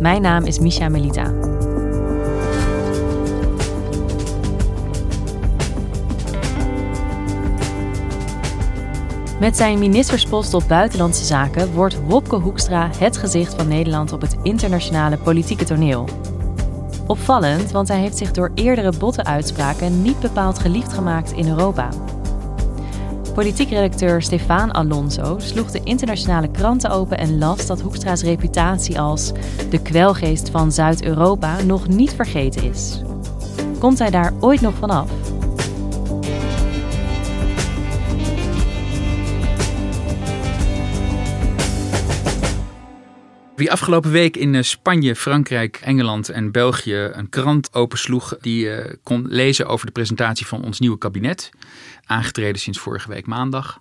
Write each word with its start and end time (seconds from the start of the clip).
Mijn 0.00 0.22
naam 0.22 0.44
is 0.44 0.58
Misha 0.58 0.88
Melita. 0.88 1.32
Met 9.40 9.56
zijn 9.56 9.78
ministerspost 9.78 10.54
op 10.54 10.62
Buitenlandse 10.68 11.24
Zaken 11.24 11.72
wordt 11.72 12.06
Wopke 12.06 12.36
Hoekstra 12.36 12.90
het 12.98 13.16
gezicht 13.16 13.54
van 13.54 13.68
Nederland 13.68 14.12
op 14.12 14.20
het 14.20 14.36
internationale 14.42 15.16
politieke 15.16 15.64
toneel. 15.64 16.08
Opvallend, 17.06 17.70
want 17.70 17.88
hij 17.88 18.00
heeft 18.00 18.16
zich 18.16 18.30
door 18.30 18.50
eerdere 18.54 18.92
botte 18.98 19.24
uitspraken 19.24 20.02
niet 20.02 20.20
bepaald 20.20 20.58
geliefd 20.58 20.92
gemaakt 20.92 21.32
in 21.32 21.48
Europa. 21.48 21.88
Politiek 23.34 23.70
redacteur 23.70 24.22
Stefan 24.22 24.72
Alonso 24.72 25.38
sloeg 25.38 25.70
de 25.70 25.80
internationale 25.84 26.50
kranten 26.50 26.90
open 26.90 27.18
en 27.18 27.38
las 27.38 27.66
dat 27.66 27.80
Hoekstra's 27.80 28.22
reputatie 28.22 29.00
als 29.00 29.32
de 29.70 29.82
kwelgeest 29.82 30.50
van 30.50 30.72
Zuid-Europa 30.72 31.62
nog 31.62 31.88
niet 31.88 32.12
vergeten 32.12 32.62
is. 32.62 33.02
Komt 33.78 33.98
hij 33.98 34.10
daar 34.10 34.32
ooit 34.40 34.60
nog 34.60 34.74
vanaf? 34.74 35.10
Wie 43.60 43.72
afgelopen 43.72 44.10
week 44.10 44.36
in 44.36 44.54
eh, 44.54 44.62
Spanje, 44.62 45.16
Frankrijk, 45.16 45.80
Engeland 45.82 46.28
en 46.28 46.52
België 46.52 47.10
een 47.12 47.28
krant 47.28 47.74
opensloeg, 47.74 48.36
die 48.40 48.64
uh, 48.64 48.84
kon 49.02 49.26
lezen 49.28 49.66
over 49.66 49.86
de 49.86 49.92
presentatie 49.92 50.46
van 50.46 50.64
ons 50.64 50.80
nieuwe 50.80 50.98
kabinet, 50.98 51.50
aangetreden 52.10 52.60
sinds 52.60 52.78
vorige 52.78 53.08
week 53.08 53.26
maandag. 53.26 53.80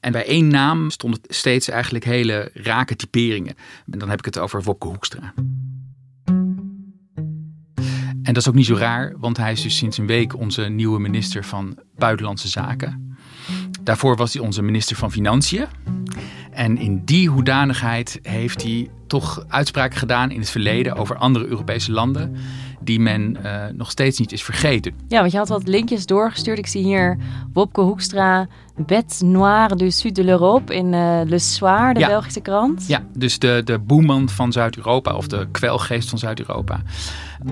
En 0.00 0.12
bij 0.12 0.26
één 0.26 0.48
naam 0.48 0.90
stonden 0.90 1.20
steeds 1.22 1.68
eigenlijk 1.68 2.04
hele 2.04 2.50
rake 2.54 2.96
typeringen. 2.96 3.54
En 3.90 3.98
dan 3.98 4.08
heb 4.08 4.18
ik 4.18 4.24
het 4.24 4.38
over 4.38 4.62
Wopke 4.62 4.86
Hoekstra. 4.86 5.32
En 8.22 8.32
dat 8.32 8.36
is 8.36 8.48
ook 8.48 8.54
niet 8.54 8.66
zo 8.66 8.74
raar, 8.74 9.14
want 9.18 9.36
hij 9.36 9.52
is 9.52 9.62
dus 9.62 9.76
sinds 9.76 9.98
een 9.98 10.06
week 10.06 10.36
onze 10.36 10.62
nieuwe 10.62 11.00
minister 11.00 11.44
van 11.44 11.78
Buitenlandse 11.96 12.48
Zaken. 12.48 13.16
Daarvoor 13.82 14.16
was 14.16 14.32
hij 14.32 14.42
onze 14.42 14.62
minister 14.62 14.96
van 14.96 15.12
Financiën. 15.12 15.66
En 16.50 16.78
in 16.78 17.04
die 17.04 17.28
hoedanigheid 17.28 18.18
heeft 18.22 18.62
hij 18.62 18.90
toch 19.06 19.44
uitspraken 19.48 19.98
gedaan 19.98 20.30
in 20.30 20.40
het 20.40 20.50
verleden 20.50 20.94
over 20.94 21.16
andere 21.16 21.46
Europese 21.46 21.92
landen 21.92 22.36
die 22.84 23.00
men 23.00 23.36
uh, 23.44 23.64
nog 23.74 23.90
steeds 23.90 24.18
niet 24.18 24.32
is 24.32 24.42
vergeten. 24.42 24.92
Ja, 25.08 25.20
want 25.20 25.32
je 25.32 25.38
had 25.38 25.48
wat 25.48 25.66
linkjes 25.66 26.06
doorgestuurd. 26.06 26.58
Ik 26.58 26.66
zie 26.66 26.82
hier 26.82 27.18
Wopke 27.52 27.80
Hoekstra, 27.80 28.46
Bête 28.76 29.24
Noire 29.24 29.76
du 29.76 29.90
Sud 29.90 30.14
de 30.14 30.24
l'Europe 30.24 30.74
in 30.74 30.92
uh, 30.92 31.20
Le 31.24 31.38
Soir, 31.38 31.94
de 31.94 32.00
ja. 32.00 32.06
Belgische 32.06 32.40
krant. 32.40 32.86
Ja, 32.86 33.04
dus 33.16 33.38
de, 33.38 33.60
de 33.64 33.78
boeman 33.78 34.28
van 34.28 34.52
Zuid-Europa 34.52 35.14
of 35.14 35.26
de 35.26 35.48
kwelgeest 35.50 36.08
van 36.08 36.18
Zuid-Europa. 36.18 36.82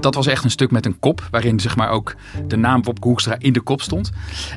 Dat 0.01 0.15
was 0.15 0.27
echt 0.27 0.45
een 0.45 0.51
stuk 0.51 0.71
met 0.71 0.87
een 0.87 0.99
kop, 0.99 1.29
waarin 1.31 1.61
zeg 1.61 1.77
maar 1.77 1.91
ook 1.91 2.15
de 2.47 2.57
naam 2.57 2.83
Wopke 2.83 3.09
Hoekstra 3.09 3.35
in 3.39 3.53
de 3.53 3.61
kop 3.61 3.83
stond. 3.83 4.11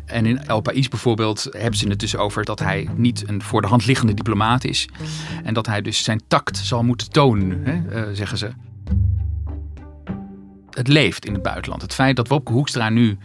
En 0.05 0.25
in 0.25 0.45
El 0.45 0.61
País 0.61 0.87
bijvoorbeeld 0.87 1.47
hebben 1.51 1.79
ze 1.79 1.87
het 1.87 1.99
dus 1.99 2.15
over 2.15 2.45
dat 2.45 2.59
hij 2.59 2.89
niet 2.95 3.23
een 3.27 3.41
voor 3.41 3.61
de 3.61 3.67
hand 3.67 3.85
liggende 3.85 4.13
diplomaat 4.13 4.63
is. 4.63 4.89
En 5.43 5.53
dat 5.53 5.65
hij 5.65 5.81
dus 5.81 6.03
zijn 6.03 6.21
tact 6.27 6.57
zal 6.57 6.83
moeten 6.83 7.11
tonen, 7.11 7.61
hè, 7.63 8.05
uh, 8.07 8.13
zeggen 8.13 8.37
ze 8.37 8.49
het 10.73 10.87
leeft 10.87 11.25
in 11.25 11.33
het 11.33 11.43
buitenland. 11.43 11.81
Het 11.81 11.93
feit 11.93 12.15
dat 12.15 12.27
Wopke 12.27 12.51
Hoekstra 12.51 12.89
nu 12.89 13.17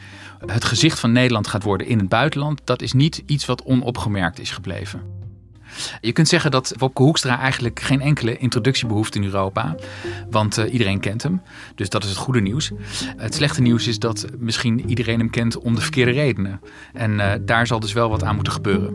het 0.46 0.64
gezicht 0.64 1.00
van 1.00 1.12
Nederland 1.12 1.46
gaat 1.46 1.62
worden 1.62 1.86
in 1.86 1.98
het 1.98 2.08
buitenland, 2.08 2.60
dat 2.64 2.82
is 2.82 2.92
niet 2.92 3.22
iets 3.26 3.46
wat 3.46 3.62
onopgemerkt 3.62 4.40
is 4.40 4.50
gebleven. 4.50 5.16
Je 6.00 6.12
kunt 6.12 6.28
zeggen 6.28 6.50
dat 6.50 6.74
Wopke 6.78 7.02
Hoekstra 7.02 7.38
eigenlijk 7.38 7.80
geen 7.80 8.00
enkele 8.00 8.36
introductie 8.36 8.86
behoeft 8.86 9.14
in 9.14 9.24
Europa. 9.24 9.74
Want 10.30 10.58
uh, 10.58 10.72
iedereen 10.72 11.00
kent 11.00 11.22
hem. 11.22 11.42
Dus 11.74 11.88
dat 11.88 12.02
is 12.02 12.08
het 12.08 12.18
goede 12.18 12.40
nieuws. 12.40 12.70
Het 13.16 13.34
slechte 13.34 13.62
nieuws 13.62 13.86
is 13.86 13.98
dat 13.98 14.26
misschien 14.38 14.88
iedereen 14.88 15.18
hem 15.18 15.30
kent 15.30 15.58
om 15.58 15.74
de 15.74 15.80
verkeerde 15.80 16.10
redenen. 16.10 16.60
En 16.92 17.12
uh, 17.12 17.32
daar 17.40 17.66
zal 17.66 17.80
dus 17.80 17.92
wel 17.92 18.08
wat 18.08 18.24
aan 18.24 18.34
moeten 18.34 18.52
gebeuren. 18.52 18.94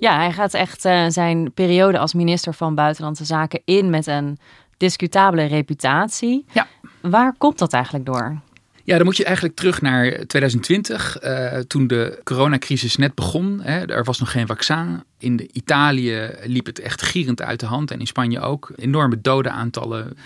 Ja, 0.00 0.16
hij 0.16 0.32
gaat 0.32 0.54
echt 0.54 0.84
uh, 0.84 1.04
zijn 1.08 1.52
periode 1.52 1.98
als 1.98 2.14
minister 2.14 2.54
van 2.54 2.74
Buitenlandse 2.74 3.24
Zaken 3.24 3.60
in 3.64 3.90
met 3.90 4.06
een 4.06 4.38
discutabele 4.78 5.44
reputatie. 5.44 6.44
Ja. 6.52 6.66
Waar 7.00 7.34
komt 7.38 7.58
dat 7.58 7.72
eigenlijk 7.72 8.06
door? 8.06 8.40
Ja, 8.84 8.96
dan 8.96 9.04
moet 9.04 9.16
je 9.16 9.24
eigenlijk 9.24 9.56
terug 9.56 9.82
naar 9.82 10.26
2020, 10.26 11.22
uh, 11.22 11.56
eh, 11.56 11.64
toen 11.64 11.86
de 11.86 12.20
coronacrisis 12.24 12.96
net 12.96 13.14
begon. 13.14 13.60
Hè, 13.62 13.92
er 13.92 14.04
was 14.04 14.18
nog 14.18 14.30
geen 14.30 14.46
vaccin. 14.46 15.02
In 15.18 15.36
de 15.36 15.48
Italië 15.52 16.30
liep 16.44 16.66
het 16.66 16.80
echt 16.80 17.02
gierend 17.02 17.42
uit 17.42 17.60
de 17.60 17.66
hand 17.66 17.90
en 17.90 18.00
in 18.00 18.06
Spanje 18.06 18.40
ook. 18.40 18.72
Enorme 18.76 19.20
dodenaantallen. 19.20 20.16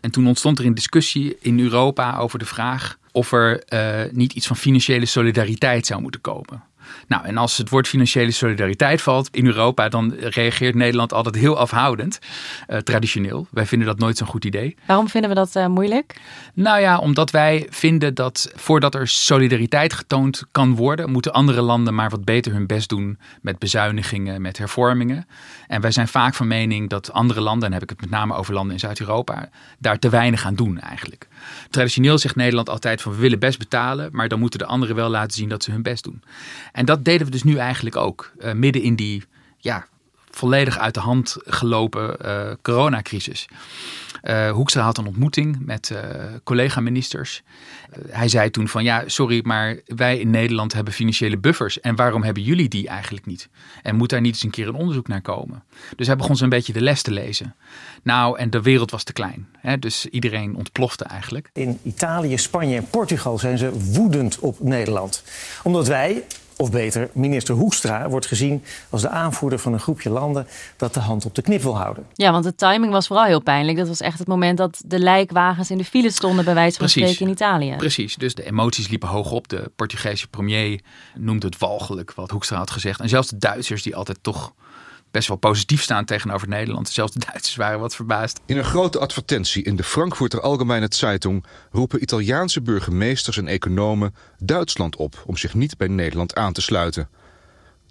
En 0.00 0.10
toen 0.10 0.26
ontstond 0.26 0.58
er 0.58 0.66
een 0.66 0.74
discussie 0.74 1.36
in 1.40 1.60
Europa 1.60 2.16
over 2.16 2.38
de 2.38 2.44
vraag 2.44 2.98
of 3.12 3.32
er 3.32 3.62
uh, 3.68 4.12
niet 4.12 4.32
iets 4.32 4.46
van 4.46 4.56
financiële 4.56 5.06
solidariteit 5.06 5.86
zou 5.86 6.00
moeten 6.00 6.20
komen. 6.20 6.62
Nou, 7.06 7.24
en 7.24 7.36
als 7.36 7.56
het 7.56 7.68
woord 7.68 7.88
financiële 7.88 8.30
solidariteit 8.30 9.02
valt 9.02 9.28
in 9.32 9.46
Europa, 9.46 9.88
dan 9.88 10.14
reageert 10.14 10.74
Nederland 10.74 11.12
altijd 11.12 11.34
heel 11.34 11.58
afhoudend, 11.58 12.18
uh, 12.68 12.76
traditioneel. 12.76 13.46
Wij 13.50 13.66
vinden 13.66 13.88
dat 13.88 13.98
nooit 13.98 14.16
zo'n 14.16 14.26
goed 14.26 14.44
idee. 14.44 14.76
Waarom 14.86 15.08
vinden 15.08 15.30
we 15.30 15.36
dat 15.36 15.56
uh, 15.56 15.66
moeilijk? 15.66 16.16
Nou 16.54 16.80
ja, 16.80 16.98
omdat 16.98 17.30
wij 17.30 17.66
vinden 17.70 18.14
dat 18.14 18.52
voordat 18.54 18.94
er 18.94 19.08
solidariteit 19.08 19.92
getoond 19.92 20.44
kan 20.50 20.74
worden, 20.74 21.10
moeten 21.10 21.32
andere 21.32 21.62
landen 21.62 21.94
maar 21.94 22.10
wat 22.10 22.24
beter 22.24 22.52
hun 22.52 22.66
best 22.66 22.88
doen 22.88 23.18
met 23.42 23.58
bezuinigingen, 23.58 24.42
met 24.42 24.58
hervormingen. 24.58 25.26
En 25.66 25.80
wij 25.80 25.90
zijn 25.90 26.08
vaak 26.08 26.34
van 26.34 26.46
mening 26.46 26.88
dat 26.88 27.12
andere 27.12 27.40
landen, 27.40 27.66
en 27.66 27.72
heb 27.72 27.82
ik 27.82 27.90
het 27.90 28.00
met 28.00 28.10
name 28.10 28.34
over 28.34 28.54
landen 28.54 28.72
in 28.72 28.80
Zuid-Europa, 28.80 29.48
daar 29.78 29.98
te 29.98 30.08
weinig 30.08 30.46
aan 30.46 30.54
doen 30.54 30.80
eigenlijk. 30.80 31.28
Traditioneel 31.70 32.18
zegt 32.18 32.36
Nederland 32.36 32.68
altijd 32.68 33.02
van 33.02 33.12
we 33.12 33.18
willen 33.18 33.38
best 33.38 33.58
betalen, 33.58 34.08
maar 34.12 34.28
dan 34.28 34.38
moeten 34.38 34.58
de 34.58 34.66
anderen 34.66 34.96
wel 34.96 35.08
laten 35.08 35.32
zien 35.32 35.48
dat 35.48 35.62
ze 35.62 35.70
hun 35.70 35.82
best 35.82 36.04
doen. 36.04 36.22
En 36.72 36.84
dat 36.84 37.04
deden 37.04 37.26
we 37.26 37.32
dus 37.32 37.42
nu 37.42 37.56
eigenlijk 37.56 37.96
ook, 37.96 38.32
uh, 38.38 38.52
midden 38.52 38.82
in 38.82 38.96
die 38.96 39.22
ja, 39.58 39.86
volledig 40.36 40.78
uit 40.78 40.94
de 40.94 41.00
hand 41.00 41.36
gelopen 41.44 42.16
uh, 42.24 42.52
coronacrisis. 42.62 43.48
Uh, 44.22 44.50
Hoekstra 44.50 44.82
had 44.82 44.98
een 44.98 45.06
ontmoeting 45.06 45.58
met 45.60 45.90
uh, 45.92 45.98
collega-ministers. 46.44 47.42
hij 48.08 48.28
zei 48.28 48.50
toen 48.50 48.68
van 48.68 48.84
ja, 48.84 49.02
sorry, 49.06 49.40
maar 49.44 49.80
wij 49.84 50.18
in 50.18 50.30
Nederland 50.30 50.72
hebben 50.72 50.92
financiële 50.92 51.38
buffers. 51.38 51.80
En 51.80 51.96
waarom 51.96 52.22
hebben 52.22 52.42
jullie 52.42 52.68
die 52.68 52.88
eigenlijk 52.88 53.26
niet? 53.26 53.48
En 53.82 53.96
moet 53.96 54.08
daar 54.08 54.20
niet 54.20 54.32
eens 54.32 54.42
een 54.42 54.50
keer 54.50 54.68
een 54.68 54.74
onderzoek 54.74 55.08
naar 55.08 55.20
komen? 55.20 55.62
Dus 55.96 56.06
hij 56.06 56.16
begon 56.16 56.36
zo'n 56.36 56.48
beetje 56.48 56.72
de 56.72 56.80
les 56.80 57.02
te 57.02 57.10
lezen. 57.10 57.54
Nou, 58.02 58.38
en 58.38 58.50
de 58.50 58.62
wereld 58.62 58.90
was 58.90 59.04
te 59.04 59.12
klein. 59.12 59.48
Hè? 59.58 59.78
Dus 59.78 60.06
iedereen 60.06 60.56
ontplofte 60.56 61.04
eigenlijk. 61.04 61.50
In 61.52 61.78
Italië, 61.82 62.38
Spanje 62.38 62.76
en 62.76 62.86
Portugal 62.90 63.38
zijn 63.38 63.58
ze 63.58 63.70
woedend 63.72 64.38
op 64.38 64.60
Nederland. 64.60 65.22
Omdat 65.62 65.86
wij 65.86 66.24
of 66.62 66.70
beter, 66.70 67.10
minister 67.12 67.54
Hoekstra 67.54 68.08
wordt 68.08 68.26
gezien 68.26 68.64
als 68.90 69.02
de 69.02 69.08
aanvoerder 69.08 69.58
van 69.58 69.72
een 69.72 69.80
groepje 69.80 70.10
landen 70.10 70.46
dat 70.76 70.94
de 70.94 71.00
hand 71.00 71.24
op 71.24 71.34
de 71.34 71.42
knip 71.42 71.62
wil 71.62 71.76
houden. 71.76 72.06
Ja, 72.14 72.32
want 72.32 72.44
de 72.44 72.54
timing 72.54 72.92
was 72.92 73.06
vooral 73.06 73.24
heel 73.24 73.40
pijnlijk. 73.40 73.78
Dat 73.78 73.88
was 73.88 74.00
echt 74.00 74.18
het 74.18 74.28
moment 74.28 74.58
dat 74.58 74.82
de 74.86 74.98
lijkwagens 74.98 75.70
in 75.70 75.78
de 75.78 75.84
file 75.84 76.10
stonden, 76.10 76.44
bij 76.44 76.54
wijze 76.54 76.78
van 76.78 76.88
spreken 76.88 77.26
in 77.26 77.32
Italië. 77.32 77.74
Precies, 77.76 78.16
dus 78.16 78.34
de 78.34 78.44
emoties 78.44 78.88
liepen 78.88 79.08
hoog 79.08 79.30
op. 79.30 79.48
De 79.48 79.70
Portugese 79.76 80.28
premier 80.28 80.80
noemde 81.14 81.46
het 81.46 81.58
walgelijk 81.58 82.12
wat 82.14 82.30
Hoekstra 82.30 82.56
had 82.56 82.70
gezegd. 82.70 83.00
En 83.00 83.08
zelfs 83.08 83.28
de 83.28 83.38
Duitsers, 83.38 83.82
die 83.82 83.96
altijd 83.96 84.18
toch 84.22 84.52
best 85.12 85.28
wel 85.28 85.36
positief 85.36 85.82
staan 85.82 86.04
tegenover 86.04 86.48
Nederland. 86.48 86.88
Zelfs 86.88 87.12
de 87.12 87.18
Duitsers 87.18 87.56
waren 87.56 87.80
wat 87.80 87.94
verbaasd. 87.94 88.40
In 88.46 88.56
een 88.56 88.64
grote 88.64 88.98
advertentie 88.98 89.62
in 89.62 89.76
de 89.76 89.82
Frankfurter 89.82 90.40
Allgemeine 90.40 90.86
Zeitung 90.88 91.44
roepen 91.70 92.02
Italiaanse 92.02 92.62
burgemeesters 92.62 93.36
en 93.36 93.46
economen 93.46 94.14
Duitsland 94.38 94.96
op 94.96 95.22
om 95.26 95.36
zich 95.36 95.54
niet 95.54 95.76
bij 95.76 95.88
Nederland 95.88 96.34
aan 96.34 96.52
te 96.52 96.62
sluiten. 96.62 97.08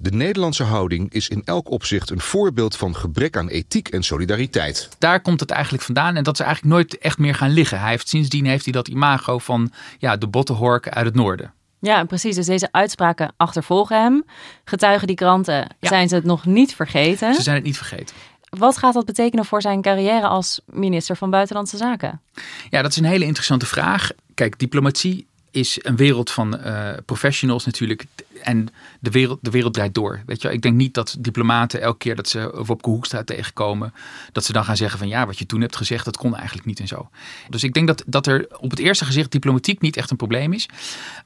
De 0.02 0.12
Nederlandse 0.12 0.64
houding 0.64 1.14
is 1.14 1.30
in 1.30 1.42
elk 1.46 1.70
opzicht 1.70 2.10
een 2.10 2.22
voorbeeld 2.22 2.76
van 2.76 2.96
gebrek 2.96 3.38
aan 3.38 3.50
ethiek 3.50 3.88
en 3.88 4.04
solidariteit. 4.04 4.90
Daar 4.98 5.22
komt 5.22 5.40
het 5.40 5.52
eigenlijk 5.52 5.84
vandaan 5.84 6.16
en 6.16 6.24
dat 6.24 6.38
ze 6.38 6.44
eigenlijk 6.44 6.76
nooit 6.76 6.98
echt 6.98 7.18
meer 7.18 7.36
gaan 7.36 7.50
liggen. 7.50 7.80
Hij 7.80 7.90
heeft, 7.90 8.10
sindsdien 8.10 8.46
heeft 8.46 8.64
hij 8.64 8.74
dat 8.74 8.88
imago 8.88 9.38
van 9.38 9.72
ja, 9.98 10.18
de 10.18 10.28
bottenhork 10.28 10.90
uit 10.90 11.06
het 11.06 11.16
noorden. 11.16 11.54
Ja, 11.82 12.04
precies. 12.06 12.36
Dus 12.36 12.46
deze 12.46 12.68
uitspraken 12.72 13.34
achtervolgen 13.38 14.02
hem. 14.02 14.26
Getuigen 14.66 15.08
die 15.08 15.16
kranten 15.16 15.68
zijn 15.80 16.10
ze 16.10 16.16
het 16.16 16.24
nog 16.24 16.46
niet 16.46 16.76
vergeten. 16.76 17.34
Ze 17.34 17.42
zijn 17.42 17.56
het 17.56 17.66
niet 17.66 17.78
vergeten. 17.78 18.16
Wat 18.50 18.78
gaat 18.78 18.94
dat 18.94 19.06
betekenen 19.06 19.46
voor 19.46 19.62
zijn 19.62 19.82
carrière 19.82 20.28
als 20.28 20.62
minister 20.66 21.16
van 21.16 21.30
Buitenlandse 21.30 21.78
Zaken? 21.78 22.22
Ja, 22.70 22.82
dat 22.82 22.92
is 22.92 22.98
een 22.98 23.06
hele 23.06 23.26
interessante 23.26 23.66
vraag. 23.66 24.12
Kijk, 24.34 24.60
diplomatie 24.60 25.28
is 25.52 25.80
een 25.82 25.96
wereld 25.96 26.32
van 26.32 26.60
uh, 26.66 26.90
professionals 27.06 27.66
natuurlijk. 27.66 28.06
En 28.44 28.70
de 29.00 29.12
wereld, 29.12 29.40
de 29.42 29.50
wereld 29.50 29.74
draait 29.74 29.94
door. 29.94 30.22
Weet 30.26 30.42
je, 30.42 30.52
ik 30.52 30.62
denk 30.62 30.76
niet 30.76 30.94
dat 30.94 31.16
diplomaten 31.20 31.82
elke 31.82 31.98
keer 31.98 32.16
dat 32.16 32.28
ze 32.28 32.64
Wopke 32.66 32.90
Hoekstra 32.90 33.24
tegenkomen, 33.24 33.94
dat 34.32 34.46
ze 34.46 34.54
dan 34.54 34.66
gaan 34.66 34.78
zeggen 34.78 35.00
van 35.00 35.08
ja, 35.08 35.26
wat 35.26 35.40
je 35.40 35.46
toen 35.46 35.62
hebt 35.62 35.76
gezegd, 35.76 36.06
dat 36.06 36.18
kon 36.18 36.36
eigenlijk 36.36 36.68
niet 36.68 36.80
en 36.80 36.88
zo. 36.88 37.10
Dus 37.50 37.64
ik 37.64 37.74
denk 37.74 37.88
dat, 37.88 38.04
dat 38.06 38.28
er 38.28 38.48
op 38.58 38.70
het 38.70 38.80
eerste 38.80 39.06
gezicht 39.06 39.32
diplomatiek 39.32 39.82
niet 39.82 39.98
echt 39.98 40.12
een 40.12 40.18
probleem 40.18 40.54
is. 40.54 40.70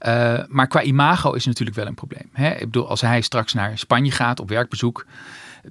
Uh, 0.07 0.39
maar 0.47 0.67
qua 0.67 0.81
imago 0.81 1.29
is 1.31 1.45
het 1.45 1.47
natuurlijk 1.47 1.77
wel 1.77 1.87
een 1.87 1.93
probleem. 1.93 2.29
Hè? 2.31 2.51
Ik 2.51 2.59
bedoel, 2.59 2.89
als 2.89 3.01
hij 3.01 3.21
straks 3.21 3.53
naar 3.53 3.77
Spanje 3.77 4.11
gaat 4.11 4.39
op 4.39 4.49
werkbezoek 4.49 5.05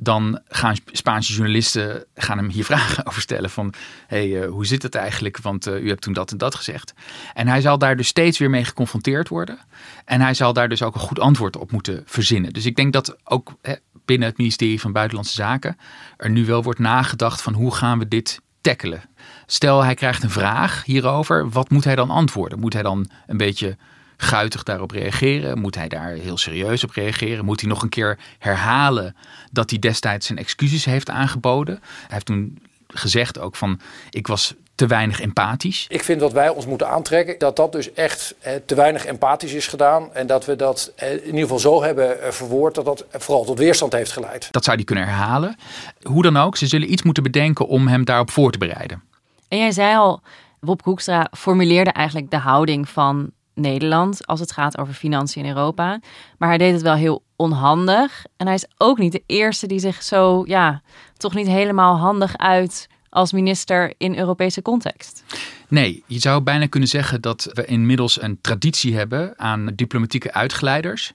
dan 0.00 0.40
gaan 0.48 0.76
Spaanse 0.92 1.32
journalisten 1.32 2.04
gaan 2.14 2.38
hem 2.38 2.48
hier 2.48 2.64
vragen 2.74 3.06
over 3.06 3.22
stellen 3.22 3.50
van 3.50 3.74
hey, 4.06 4.28
uh, 4.28 4.48
hoe 4.48 4.66
zit 4.66 4.82
het 4.82 4.94
eigenlijk? 4.94 5.38
Want 5.38 5.66
uh, 5.66 5.82
u 5.82 5.88
hebt 5.88 6.00
toen 6.00 6.12
dat 6.12 6.30
en 6.30 6.38
dat 6.38 6.54
gezegd. 6.54 6.94
En 7.34 7.48
hij 7.48 7.60
zal 7.60 7.78
daar 7.78 7.96
dus 7.96 8.08
steeds 8.08 8.38
weer 8.38 8.50
mee 8.50 8.64
geconfronteerd 8.64 9.28
worden. 9.28 9.58
En 10.04 10.20
hij 10.20 10.34
zal 10.34 10.52
daar 10.52 10.68
dus 10.68 10.82
ook 10.82 10.94
een 10.94 11.00
goed 11.00 11.20
antwoord 11.20 11.56
op 11.56 11.72
moeten 11.72 12.02
verzinnen. 12.06 12.52
Dus 12.52 12.66
ik 12.66 12.76
denk 12.76 12.92
dat 12.92 13.16
ook 13.24 13.54
hè, 13.62 13.74
binnen 14.04 14.28
het 14.28 14.38
ministerie 14.38 14.80
van 14.80 14.92
Buitenlandse 14.92 15.34
Zaken 15.34 15.76
er 16.16 16.30
nu 16.30 16.46
wel 16.46 16.62
wordt 16.62 16.78
nagedacht 16.78 17.42
van 17.42 17.52
hoe 17.52 17.74
gaan 17.74 17.98
we 17.98 18.08
dit 18.08 18.40
tackelen. 18.60 19.02
Stel 19.46 19.82
hij 19.82 19.94
krijgt 19.94 20.22
een 20.22 20.30
vraag 20.30 20.84
hierover, 20.84 21.50
wat 21.50 21.70
moet 21.70 21.84
hij 21.84 21.94
dan 21.94 22.10
antwoorden? 22.10 22.58
Moet 22.58 22.72
hij 22.72 22.82
dan 22.82 23.10
een 23.26 23.36
beetje 23.36 23.76
guitig 24.24 24.62
daarop 24.62 24.90
reageren? 24.90 25.58
Moet 25.58 25.74
hij 25.74 25.88
daar 25.88 26.10
heel 26.10 26.36
serieus 26.36 26.84
op 26.84 26.90
reageren? 26.90 27.44
Moet 27.44 27.60
hij 27.60 27.70
nog 27.70 27.82
een 27.82 27.88
keer 27.88 28.18
herhalen 28.38 29.16
dat 29.52 29.70
hij 29.70 29.78
destijds 29.78 30.26
zijn 30.26 30.38
excuses 30.38 30.84
heeft 30.84 31.10
aangeboden? 31.10 31.74
Hij 31.82 32.06
heeft 32.08 32.26
toen 32.26 32.58
gezegd 32.88 33.38
ook 33.38 33.56
van 33.56 33.80
ik 34.10 34.26
was 34.26 34.54
te 34.74 34.86
weinig 34.86 35.20
empathisch. 35.20 35.86
Ik 35.88 36.02
vind 36.02 36.20
dat 36.20 36.32
wij 36.32 36.48
ons 36.48 36.66
moeten 36.66 36.88
aantrekken 36.88 37.38
dat 37.38 37.56
dat 37.56 37.72
dus 37.72 37.92
echt 37.92 38.34
eh, 38.40 38.52
te 38.66 38.74
weinig 38.74 39.04
empathisch 39.04 39.52
is 39.52 39.66
gedaan. 39.66 40.14
En 40.14 40.26
dat 40.26 40.44
we 40.44 40.56
dat 40.56 40.92
eh, 40.96 41.12
in 41.12 41.24
ieder 41.24 41.40
geval 41.40 41.58
zo 41.58 41.82
hebben 41.82 42.22
eh, 42.22 42.30
verwoord 42.30 42.74
dat 42.74 42.84
dat 42.84 43.04
vooral 43.10 43.44
tot 43.44 43.58
weerstand 43.58 43.92
heeft 43.92 44.12
geleid. 44.12 44.48
Dat 44.50 44.64
zou 44.64 44.76
hij 44.76 44.84
kunnen 44.84 45.04
herhalen. 45.04 45.56
Hoe 46.02 46.22
dan 46.22 46.36
ook, 46.36 46.56
ze 46.56 46.66
zullen 46.66 46.92
iets 46.92 47.02
moeten 47.02 47.22
bedenken 47.22 47.66
om 47.66 47.88
hem 47.88 48.04
daarop 48.04 48.30
voor 48.30 48.52
te 48.52 48.58
bereiden. 48.58 49.02
En 49.48 49.58
jij 49.58 49.72
zei 49.72 49.96
al, 49.96 50.22
Wop 50.60 50.82
Hoekstra 50.82 51.28
formuleerde 51.36 51.90
eigenlijk 51.90 52.30
de 52.30 52.38
houding 52.38 52.88
van 52.88 53.30
Nederland 53.54 54.26
als 54.26 54.40
het 54.40 54.52
gaat 54.52 54.78
over 54.78 54.94
financiën 54.94 55.44
in 55.44 55.48
Europa. 55.48 56.00
Maar 56.38 56.48
hij 56.48 56.58
deed 56.58 56.72
het 56.72 56.82
wel 56.82 56.94
heel 56.94 57.22
onhandig. 57.36 58.24
En 58.36 58.46
hij 58.46 58.54
is 58.54 58.66
ook 58.78 58.98
niet 58.98 59.12
de 59.12 59.22
eerste 59.26 59.66
die 59.66 59.78
zich 59.78 60.02
zo, 60.02 60.42
ja, 60.46 60.82
toch 61.16 61.34
niet 61.34 61.46
helemaal 61.46 61.96
handig 61.96 62.36
uit 62.36 62.88
als 63.08 63.32
minister 63.32 63.94
in 63.98 64.18
Europese 64.18 64.62
context. 64.62 65.24
Nee, 65.68 66.02
je 66.06 66.18
zou 66.18 66.42
bijna 66.42 66.66
kunnen 66.66 66.88
zeggen 66.88 67.20
dat 67.20 67.50
we 67.52 67.64
inmiddels 67.64 68.22
een 68.22 68.38
traditie 68.40 68.96
hebben 68.96 69.38
aan 69.38 69.70
diplomatieke 69.74 70.32
uitgeleiders. 70.32 71.12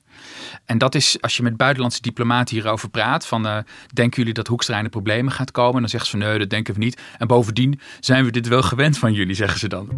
En 0.65 0.77
dat 0.77 0.95
is 0.95 1.21
als 1.21 1.37
je 1.37 1.43
met 1.43 1.57
buitenlandse 1.57 2.01
diplomaten 2.01 2.55
hierover 2.55 2.89
praat: 2.89 3.25
van 3.25 3.45
uh, 3.45 3.57
denken 3.93 4.17
jullie 4.17 4.33
dat 4.33 4.47
Hoekstra 4.47 4.77
in 4.77 4.83
de 4.83 4.89
problemen 4.89 5.31
gaat 5.31 5.51
komen? 5.51 5.81
dan 5.81 5.89
zeggen 5.89 6.09
ze 6.09 6.17
nee, 6.17 6.39
dat 6.39 6.49
denken 6.49 6.73
we 6.73 6.79
niet. 6.79 7.01
En 7.17 7.27
bovendien 7.27 7.79
zijn 7.99 8.25
we 8.25 8.31
dit 8.31 8.47
wel 8.47 8.61
gewend 8.61 8.97
van 8.97 9.13
jullie, 9.13 9.35
zeggen 9.35 9.59
ze 9.59 9.67
dan 9.67 9.89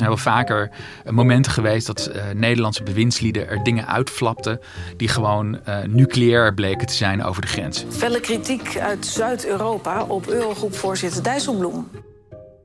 zijn 0.00 0.08
wel 0.08 0.18
vaker 0.32 0.70
eh, 1.04 1.12
momenten 1.12 1.52
geweest 1.52 1.86
dat 1.86 2.10
uh, 2.14 2.22
Nederlandse 2.34 2.82
bewindslieden 2.82 3.48
er 3.48 3.62
dingen 3.62 3.86
uitflapten 3.86 4.60
die 4.96 5.08
gewoon 5.08 5.58
uh, 5.68 5.78
nucleair 5.88 6.54
bleken 6.54 6.86
te 6.86 6.94
zijn 6.94 7.24
over 7.24 7.42
de 7.42 7.48
grens. 7.48 7.84
Felle 7.88 8.20
kritiek 8.20 8.78
uit 8.78 9.06
Zuid-Europa 9.06 10.04
op 10.04 10.26
Eurogroepvoorzitter 10.26 11.22
Dijsselbloem. 11.22 11.88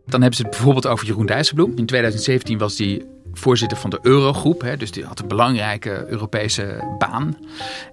Dan 0.05 0.21
hebben 0.21 0.37
ze 0.37 0.41
het 0.41 0.51
bijvoorbeeld 0.51 0.87
over 0.87 1.05
Jeroen 1.05 1.25
Dijsselbloem. 1.25 1.73
In 1.75 1.85
2017 1.85 2.57
was 2.57 2.77
hij 2.77 3.05
voorzitter 3.33 3.77
van 3.77 3.89
de 3.89 3.99
Eurogroep. 4.01 4.61
Hè, 4.61 4.77
dus 4.77 4.91
die 4.91 5.05
had 5.05 5.19
een 5.19 5.27
belangrijke 5.27 6.05
Europese 6.07 6.95
baan. 6.97 7.37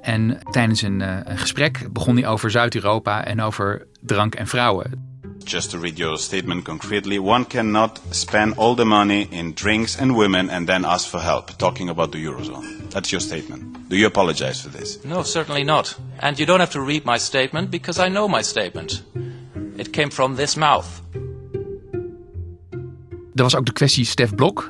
En 0.00 0.38
tijdens 0.50 0.82
een, 0.82 1.00
een 1.00 1.38
gesprek 1.38 1.92
begon 1.92 2.16
hij 2.16 2.26
over 2.26 2.50
Zuid-Europa 2.50 3.24
en 3.24 3.40
over 3.40 3.86
drank 4.00 4.34
en 4.34 4.46
vrouwen. 4.46 5.11
Just 5.44 5.70
to 5.70 5.78
read 5.78 5.98
your 5.98 6.18
statement 6.18 6.64
concretely, 6.64 7.18
one 7.18 7.44
cannot 7.44 8.00
spend 8.10 8.54
all 8.56 8.74
the 8.74 8.84
money 8.84 9.28
in 9.30 9.54
drinks 9.54 10.00
and 10.00 10.16
women 10.16 10.50
and 10.50 10.66
then 10.66 10.84
ask 10.84 11.08
for 11.08 11.20
help, 11.20 11.56
talking 11.58 11.88
about 11.88 12.12
the 12.12 12.18
Eurozone. 12.18 12.88
That's 12.90 13.10
your 13.10 13.20
statement. 13.20 13.88
Do 13.88 13.96
you 13.96 14.06
apologize 14.06 14.60
for 14.62 14.70
this? 14.70 14.98
No, 15.04 15.22
certainly 15.22 15.64
not. 15.64 15.96
And 16.18 16.38
you 16.38 16.46
don't 16.46 16.60
have 16.60 16.72
to 16.72 16.80
read 16.80 17.04
my 17.04 17.18
statement 17.18 17.70
because 17.70 18.06
I 18.06 18.08
know 18.08 18.28
my 18.28 18.42
statement. 18.42 19.02
It 19.76 19.92
came 19.92 20.10
from 20.10 20.36
this 20.36 20.56
mouth. 20.56 21.02
Er 23.34 23.42
was 23.42 23.56
ook 23.56 23.66
de 23.66 23.72
kwestie 23.72 24.04
Stef 24.04 24.34
Blok. 24.34 24.68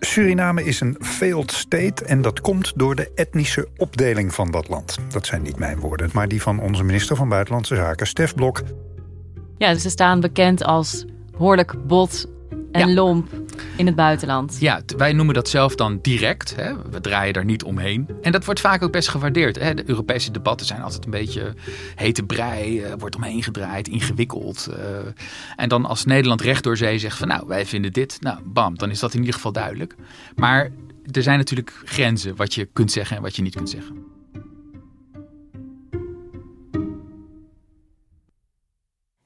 Suriname 0.00 0.64
is 0.64 0.80
een 0.80 0.96
failed 1.00 1.52
state 1.52 2.04
en 2.04 2.22
dat 2.22 2.40
komt 2.40 2.72
door 2.76 2.94
de 2.94 3.10
etnische 3.14 3.68
opdeling 3.76 4.34
van 4.34 4.50
dat 4.50 4.68
land. 4.68 4.98
Dat 5.12 5.26
zijn 5.26 5.42
niet 5.42 5.58
mijn 5.58 5.80
woorden, 5.80 6.10
maar 6.12 6.28
die 6.28 6.42
van 6.42 6.60
onze 6.60 6.82
minister 6.82 7.16
van 7.16 7.28
Buitenlandse 7.28 7.76
Zaken, 7.76 8.06
Stef 8.06 8.34
Blok. 8.34 8.62
Ja, 9.62 9.72
dus 9.72 9.82
ze 9.82 9.90
staan 9.90 10.20
bekend 10.20 10.64
als 10.64 11.04
behoorlijk 11.30 11.86
bot 11.86 12.26
en 12.72 12.94
lomp 12.94 13.28
in 13.76 13.86
het 13.86 13.94
buitenland. 13.94 14.56
Ja, 14.60 14.82
wij 14.96 15.12
noemen 15.12 15.34
dat 15.34 15.48
zelf 15.48 15.74
dan 15.74 15.98
direct. 16.00 16.56
Hè? 16.56 16.72
We 16.90 17.00
draaien 17.00 17.32
daar 17.32 17.44
niet 17.44 17.62
omheen. 17.62 18.08
En 18.22 18.32
dat 18.32 18.44
wordt 18.44 18.60
vaak 18.60 18.82
ook 18.82 18.92
best 18.92 19.08
gewaardeerd. 19.08 19.58
Hè? 19.58 19.74
De 19.74 19.82
Europese 19.86 20.30
debatten 20.30 20.66
zijn 20.66 20.82
altijd 20.82 21.04
een 21.04 21.10
beetje 21.10 21.54
hete 21.94 22.22
brei, 22.22 22.80
uh, 22.80 22.92
wordt 22.98 23.16
omheen 23.16 23.42
gedraaid, 23.42 23.88
ingewikkeld. 23.88 24.68
Uh, 24.70 24.76
en 25.56 25.68
dan 25.68 25.84
als 25.86 26.04
Nederland 26.04 26.40
recht 26.40 26.62
door 26.62 26.76
zee 26.76 26.98
zegt 26.98 27.16
van 27.16 27.28
nou, 27.28 27.46
wij 27.46 27.66
vinden 27.66 27.92
dit, 27.92 28.16
nou 28.20 28.38
bam, 28.44 28.78
dan 28.78 28.90
is 28.90 29.00
dat 29.00 29.12
in 29.12 29.18
ieder 29.18 29.34
geval 29.34 29.52
duidelijk. 29.52 29.94
Maar 30.34 30.70
er 31.10 31.22
zijn 31.22 31.38
natuurlijk 31.38 31.82
grenzen 31.84 32.36
wat 32.36 32.54
je 32.54 32.68
kunt 32.72 32.92
zeggen 32.92 33.16
en 33.16 33.22
wat 33.22 33.36
je 33.36 33.42
niet 33.42 33.54
kunt 33.54 33.70
zeggen. 33.70 34.11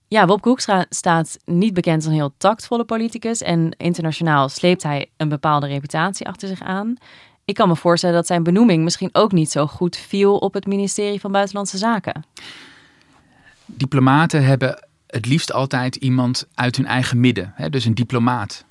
Ja, 0.09 0.25
Bob 0.25 0.45
Hoekstra 0.45 0.87
staat 0.89 1.39
niet 1.45 1.75
bekend 1.75 1.97
als 1.97 2.05
een 2.05 2.13
heel 2.13 2.35
tactvolle 2.39 2.85
politicus. 2.85 3.43
En 3.43 3.75
internationaal 3.77 4.49
sleept 4.49 4.83
hij 4.83 5.11
een 5.17 5.29
bepaalde 5.29 5.67
reputatie 5.67 6.29
achter 6.29 6.49
zich 6.49 6.61
aan. 6.61 6.97
Ik 7.45 7.55
kan 7.55 7.69
me 7.69 7.77
voorstellen 7.77 8.15
dat 8.15 8.27
zijn 8.27 8.43
benoeming 8.43 8.85
misschien 8.85 9.09
ook 9.13 9.33
niet 9.33 9.51
zo 9.51 9.67
goed 9.67 9.97
viel 9.97 10.37
op 10.37 10.55
het 10.55 10.67
ministerie 10.67 11.21
van 11.21 11.33
Buitenlandse 11.33 11.79
Zaken. 11.79 12.25
Diplomaten 13.65 14.45
hebben 14.45 14.87
het 15.07 15.27
liefst 15.27 15.53
altijd 15.53 15.97
iemand 15.97 16.47
uit 16.55 16.77
hun 16.77 16.87
eigen 16.87 17.21
midden, 17.21 17.53
hè, 17.55 17.71
dus 17.71 17.85
een 17.85 17.95
diplomaat. 17.95 18.65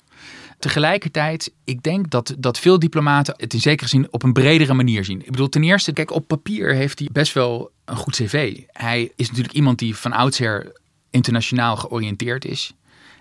Tegelijkertijd, 0.58 1.52
ik 1.64 1.82
denk 1.82 2.10
dat, 2.10 2.34
dat 2.38 2.58
veel 2.58 2.78
diplomaten 2.78 3.34
het 3.36 3.54
in 3.54 3.60
zekere 3.60 3.88
zin 3.88 4.12
op 4.12 4.22
een 4.22 4.32
bredere 4.32 4.74
manier 4.74 5.04
zien. 5.04 5.20
Ik 5.20 5.30
bedoel, 5.30 5.48
ten 5.48 5.62
eerste, 5.62 5.92
kijk, 5.92 6.10
op 6.10 6.26
papier 6.26 6.74
heeft 6.74 6.98
hij 6.98 7.08
best 7.12 7.32
wel 7.32 7.70
een 7.84 7.96
goed 7.96 8.14
cv. 8.14 8.60
Hij 8.72 9.12
is 9.16 9.28
natuurlijk 9.28 9.54
iemand 9.54 9.78
die 9.78 9.96
van 9.96 10.12
oudsher 10.12 10.72
internationaal 11.16 11.76
georiënteerd 11.76 12.44
is. 12.44 12.72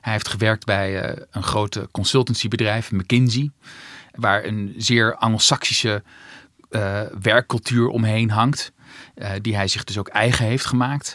Hij 0.02 0.14
heeft 0.14 0.28
gewerkt 0.28 0.66
bij 0.66 1.10
uh, 1.10 1.24
een 1.32 1.44
grote 1.44 1.88
consultancybedrijf, 1.92 2.92
McKinsey, 2.92 3.52
waar 4.12 4.46
een 4.46 4.74
zeer 4.78 5.16
anglo-saxische 5.16 6.04
uh, 6.70 7.02
werkcultuur 7.22 7.88
omheen 7.88 8.30
hangt, 8.30 8.72
uh, 9.16 9.30
die 9.42 9.56
hij 9.56 9.68
zich 9.68 9.84
dus 9.84 9.98
ook 9.98 10.08
eigen 10.08 10.46
heeft 10.46 10.66
gemaakt. 10.66 11.14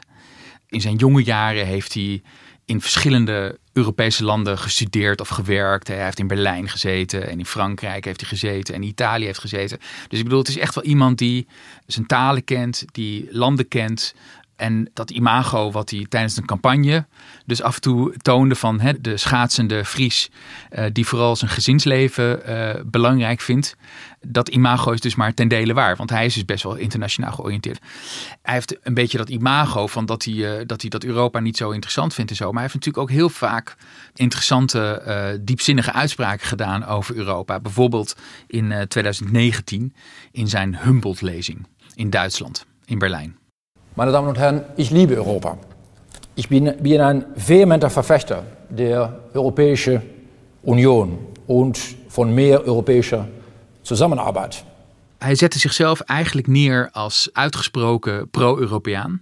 In 0.69 0.81
zijn 0.81 0.97
jonge 0.97 1.23
jaren 1.23 1.67
heeft 1.67 1.95
hij 1.95 2.23
in 2.65 2.81
verschillende 2.81 3.59
Europese 3.73 4.25
landen 4.25 4.59
gestudeerd 4.59 5.21
of 5.21 5.29
gewerkt. 5.29 5.89
Hij 5.89 6.05
heeft 6.05 6.19
in 6.19 6.27
Berlijn 6.27 6.69
gezeten 6.69 7.29
en 7.29 7.39
in 7.39 7.47
Frankrijk 7.47 8.05
heeft 8.05 8.21
hij 8.21 8.29
gezeten 8.29 8.75
en 8.75 8.83
in 8.83 8.89
Italië 8.89 9.25
heeft 9.25 9.39
gezeten. 9.39 9.79
Dus 10.09 10.19
ik 10.19 10.25
bedoel, 10.25 10.39
het 10.39 10.49
is 10.49 10.59
echt 10.59 10.75
wel 10.75 10.85
iemand 10.85 11.19
die 11.19 11.47
zijn 11.87 12.07
talen 12.07 12.45
kent, 12.45 12.85
die 12.93 13.29
landen 13.31 13.69
kent, 13.69 14.15
En 14.61 14.91
dat 14.95 15.11
imago 15.11 15.71
wat 15.71 15.91
hij 15.91 16.07
tijdens 16.09 16.37
een 16.37 16.45
campagne 16.45 17.07
dus 17.47 17.63
af 17.63 17.75
en 17.75 17.81
toe 17.81 18.15
toonde 18.17 18.55
van 18.55 18.81
hè, 18.81 19.01
de 19.01 19.17
schaatsende 19.17 19.85
Fries 19.85 20.31
uh, 20.73 20.85
die 20.93 21.07
vooral 21.07 21.37
zijn 21.37 21.51
gezinsleven 21.51 22.41
uh, 22.49 22.71
belangrijk 22.85 23.41
vindt. 23.41 23.77
Dat 24.27 24.49
imago 24.49 24.91
is 24.91 25.01
dus 25.01 25.15
maar 25.15 25.35
ten 25.35 25.49
dele 25.49 25.73
waar, 25.73 25.97
want 25.97 26.11
hij 26.11 26.25
is 26.25 26.35
dus 26.35 26.45
best 26.45 26.63
wel 26.63 26.77
internationaal 26.77 27.33
georiënteerd. 27.33 27.81
Hij 28.43 28.55
heeft 28.55 28.77
een 28.83 28.95
beetje 28.95 29.19
dat 29.19 29.29
imago 29.29 29.87
van 29.87 30.07
dat 30.07 30.25
hij, 30.25 30.35
uh, 30.35 30.67
dat, 30.67 30.81
hij 30.81 30.91
dat 30.91 31.05
Europa 31.05 31.41
niet 31.41 31.57
zo 31.57 31.71
interessant 31.71 32.15
vindt 32.15 32.31
en 32.31 32.37
zo. 32.37 32.45
Maar 32.45 32.63
hij 32.63 32.63
heeft 32.63 32.75
natuurlijk 32.75 33.05
ook 33.05 33.17
heel 33.17 33.29
vaak 33.29 33.77
interessante, 34.15 35.39
diepzinnige 35.43 35.93
uitspraken 35.93 36.47
gedaan 36.47 36.87
over 36.87 37.17
Europa. 37.17 37.61
Bijvoorbeeld 37.61 38.17
in 38.47 38.85
2019 38.89 39.95
in 40.33 40.49
zijn 40.49 40.79
Humboldt-lezing 40.79 41.67
in 41.95 42.11
Duitsland, 42.11 42.67
in 42.85 42.99
Berlijn. 42.99 43.39
Meine 43.97 44.13
Damen 44.13 44.29
und 44.29 44.39
Herren, 44.39 44.63
ich 44.77 44.91
liebe 44.91 45.17
Europa. 45.17 45.59
Ich 46.37 46.49
bin, 46.49 46.73
bin 46.81 47.01
ein 47.01 47.25
vehementer 47.35 47.91
Verfechter 47.91 48.45
der 48.69 49.21
Europäischen 49.35 50.01
Union 50.63 51.19
und 51.47 51.79
von 52.09 52.35
mehr 52.35 52.65
europäischer 52.65 53.27
Zusammenarbeit. 53.83 54.65
Hij 55.19 55.35
zette 55.35 55.59
zichzelf 55.59 56.01
eigenlijk 56.01 56.47
neer 56.47 56.89
als 56.93 57.29
uitgesproken 57.33 58.31
pro-Europeaan. 58.31 59.21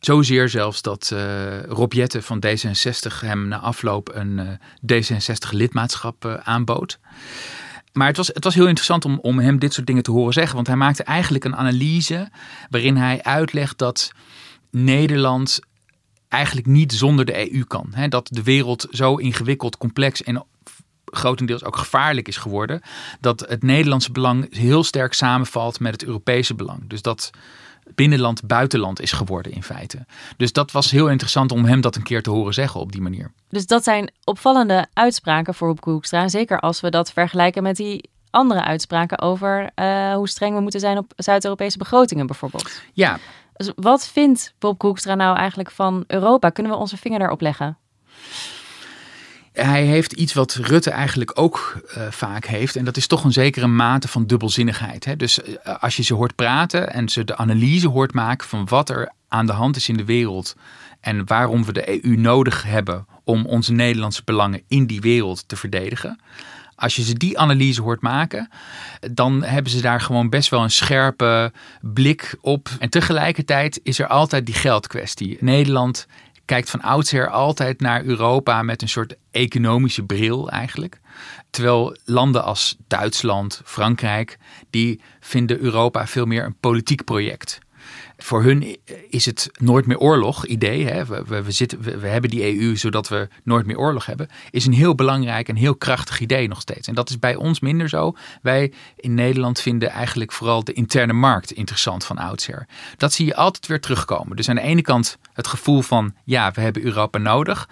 Zozeer 0.00 0.48
zelfs 0.48 0.82
dat 0.82 1.10
uh, 1.12 1.62
Rob 1.68 1.92
Jette 1.92 2.22
van 2.22 2.42
D66 2.46 3.20
hem 3.20 3.48
na 3.48 3.58
afloop 3.58 4.10
een 4.14 4.38
uh, 4.38 4.48
D66-lidmaatschap 4.94 6.24
uh, 6.26 6.34
aanbood. 6.34 6.98
Maar 7.96 8.06
het 8.06 8.16
was, 8.16 8.26
het 8.26 8.44
was 8.44 8.54
heel 8.54 8.66
interessant 8.66 9.04
om, 9.04 9.18
om 9.22 9.38
hem 9.38 9.58
dit 9.58 9.72
soort 9.74 9.86
dingen 9.86 10.02
te 10.02 10.10
horen 10.10 10.32
zeggen. 10.32 10.54
Want 10.54 10.66
hij 10.66 10.76
maakte 10.76 11.02
eigenlijk 11.02 11.44
een 11.44 11.56
analyse 11.56 12.30
waarin 12.70 12.96
hij 12.96 13.22
uitlegt 13.22 13.78
dat 13.78 14.12
Nederland 14.70 15.60
eigenlijk 16.28 16.66
niet 16.66 16.92
zonder 16.92 17.24
de 17.24 17.52
EU 17.52 17.64
kan. 17.64 17.94
Dat 18.08 18.28
de 18.30 18.42
wereld 18.42 18.86
zo 18.90 19.16
ingewikkeld, 19.16 19.78
complex 19.78 20.22
en 20.22 20.44
grotendeels 21.04 21.64
ook 21.64 21.76
gevaarlijk 21.76 22.28
is 22.28 22.36
geworden. 22.36 22.80
Dat 23.20 23.40
het 23.48 23.62
Nederlandse 23.62 24.12
belang 24.12 24.54
heel 24.56 24.84
sterk 24.84 25.12
samenvalt 25.12 25.80
met 25.80 25.92
het 25.92 26.04
Europese 26.04 26.54
belang. 26.54 26.88
Dus 26.88 27.02
dat 27.02 27.30
binnenland 27.94 28.46
buitenland 28.46 29.00
is 29.00 29.12
geworden 29.12 29.52
in 29.52 29.62
feite. 29.62 30.06
Dus 30.36 30.52
dat 30.52 30.72
was 30.72 30.90
heel 30.90 31.08
interessant 31.08 31.52
om 31.52 31.64
hem 31.64 31.80
dat 31.80 31.96
een 31.96 32.02
keer 32.02 32.22
te 32.22 32.30
horen 32.30 32.54
zeggen 32.54 32.80
op 32.80 32.92
die 32.92 33.00
manier. 33.00 33.32
Dus 33.48 33.66
dat 33.66 33.84
zijn 33.84 34.10
opvallende 34.24 34.86
uitspraken 34.92 35.54
voor 35.54 35.68
Hoep 35.68 35.84
Hoekstra. 35.84 36.28
Zeker 36.28 36.60
als 36.60 36.80
we 36.80 36.90
dat 36.90 37.12
vergelijken 37.12 37.62
met 37.62 37.76
die 37.76 38.10
andere 38.30 38.62
uitspraken 38.62 39.20
over 39.20 39.70
uh, 39.76 40.14
hoe 40.14 40.28
streng 40.28 40.54
we 40.54 40.60
moeten 40.60 40.80
zijn 40.80 40.98
op 40.98 41.12
Zuid-Europese 41.16 41.78
begrotingen 41.78 42.26
bijvoorbeeld. 42.26 42.82
Ja. 42.92 43.18
Dus 43.56 43.72
wat 43.76 44.06
vindt 44.06 44.54
Bob 44.58 44.82
Hoekstra 44.82 45.14
nou 45.14 45.36
eigenlijk 45.36 45.70
van 45.70 46.04
Europa? 46.06 46.50
Kunnen 46.50 46.72
we 46.72 46.78
onze 46.78 46.96
vinger 46.96 47.18
daarop 47.18 47.40
leggen? 47.40 47.78
Hij 49.56 49.84
heeft 49.84 50.12
iets 50.12 50.32
wat 50.32 50.54
Rutte 50.54 50.90
eigenlijk 50.90 51.30
ook 51.34 51.82
uh, 51.96 52.02
vaak 52.10 52.44
heeft. 52.44 52.76
En 52.76 52.84
dat 52.84 52.96
is 52.96 53.06
toch 53.06 53.24
een 53.24 53.32
zekere 53.32 53.66
mate 53.66 54.08
van 54.08 54.26
dubbelzinnigheid. 54.26 55.04
Hè? 55.04 55.16
Dus 55.16 55.38
uh, 55.38 55.54
als 55.80 55.96
je 55.96 56.02
ze 56.02 56.14
hoort 56.14 56.34
praten 56.34 56.92
en 56.92 57.08
ze 57.08 57.24
de 57.24 57.36
analyse 57.36 57.88
hoort 57.88 58.12
maken 58.12 58.48
van 58.48 58.66
wat 58.68 58.90
er 58.90 59.12
aan 59.28 59.46
de 59.46 59.52
hand 59.52 59.76
is 59.76 59.88
in 59.88 59.96
de 59.96 60.04
wereld. 60.04 60.56
En 61.00 61.26
waarom 61.26 61.64
we 61.64 61.72
de 61.72 62.04
EU 62.04 62.16
nodig 62.16 62.62
hebben 62.62 63.06
om 63.24 63.46
onze 63.46 63.72
Nederlandse 63.72 64.22
belangen 64.24 64.62
in 64.68 64.86
die 64.86 65.00
wereld 65.00 65.48
te 65.48 65.56
verdedigen. 65.56 66.20
Als 66.74 66.96
je 66.96 67.02
ze 67.02 67.14
die 67.14 67.38
analyse 67.38 67.82
hoort 67.82 68.00
maken, 68.00 68.50
dan 69.10 69.42
hebben 69.42 69.72
ze 69.72 69.80
daar 69.80 70.00
gewoon 70.00 70.28
best 70.28 70.48
wel 70.48 70.62
een 70.62 70.70
scherpe 70.70 71.52
blik 71.80 72.34
op. 72.40 72.68
En 72.78 72.90
tegelijkertijd 72.90 73.80
is 73.82 73.98
er 73.98 74.06
altijd 74.06 74.46
die 74.46 74.54
geldkwestie. 74.54 75.36
Nederland 75.40 76.06
kijkt 76.46 76.70
van 76.70 76.80
oudsher 76.80 77.30
altijd 77.30 77.80
naar 77.80 78.04
Europa 78.04 78.62
met 78.62 78.82
een 78.82 78.88
soort 78.88 79.16
economische 79.30 80.02
bril 80.02 80.50
eigenlijk. 80.50 81.00
Terwijl 81.50 81.96
landen 82.04 82.44
als 82.44 82.76
Duitsland, 82.86 83.60
Frankrijk, 83.64 84.38
die 84.70 85.00
vinden 85.20 85.60
Europa 85.60 86.06
veel 86.06 86.26
meer 86.26 86.44
een 86.44 86.58
politiek 86.60 87.04
project. 87.04 87.58
Voor 88.16 88.42
hun 88.42 88.76
is 89.08 89.26
het 89.26 89.50
nooit 89.60 89.86
meer 89.86 89.98
oorlog 89.98 90.46
idee. 90.46 90.86
Hè? 90.86 91.04
We, 91.04 91.42
we, 91.42 91.50
zitten, 91.50 91.80
we, 91.80 92.06
hebben 92.06 92.30
die 92.30 92.58
EU 92.58 92.76
zodat 92.76 93.08
we 93.08 93.28
nooit 93.44 93.66
meer 93.66 93.78
oorlog 93.78 94.06
hebben. 94.06 94.28
Is 94.50 94.66
een 94.66 94.72
heel 94.72 94.94
belangrijk 94.94 95.48
en 95.48 95.56
heel 95.56 95.76
krachtig 95.76 96.20
idee 96.20 96.48
nog 96.48 96.60
steeds. 96.60 96.88
En 96.88 96.94
dat 96.94 97.08
is 97.08 97.18
bij 97.18 97.34
ons 97.34 97.60
minder 97.60 97.88
zo. 97.88 98.16
Wij 98.42 98.72
in 98.96 99.14
Nederland 99.14 99.60
vinden 99.60 99.90
eigenlijk 99.90 100.32
vooral 100.32 100.64
de 100.64 100.72
interne 100.72 101.12
markt 101.12 101.50
interessant 101.50 102.04
van 102.04 102.18
oudsher. 102.18 102.66
Dat 102.96 103.12
zie 103.12 103.26
je 103.26 103.36
altijd 103.36 103.66
weer 103.66 103.80
terugkomen. 103.80 104.36
Dus 104.36 104.48
aan 104.48 104.56
de 104.56 104.62
ene 104.62 104.82
kant 104.82 105.18
het 105.32 105.46
gevoel 105.46 105.80
van 105.80 106.14
ja, 106.24 106.50
we 106.52 106.60
hebben 106.60 106.84
Europa 106.84 107.18
nodig. 107.18 107.68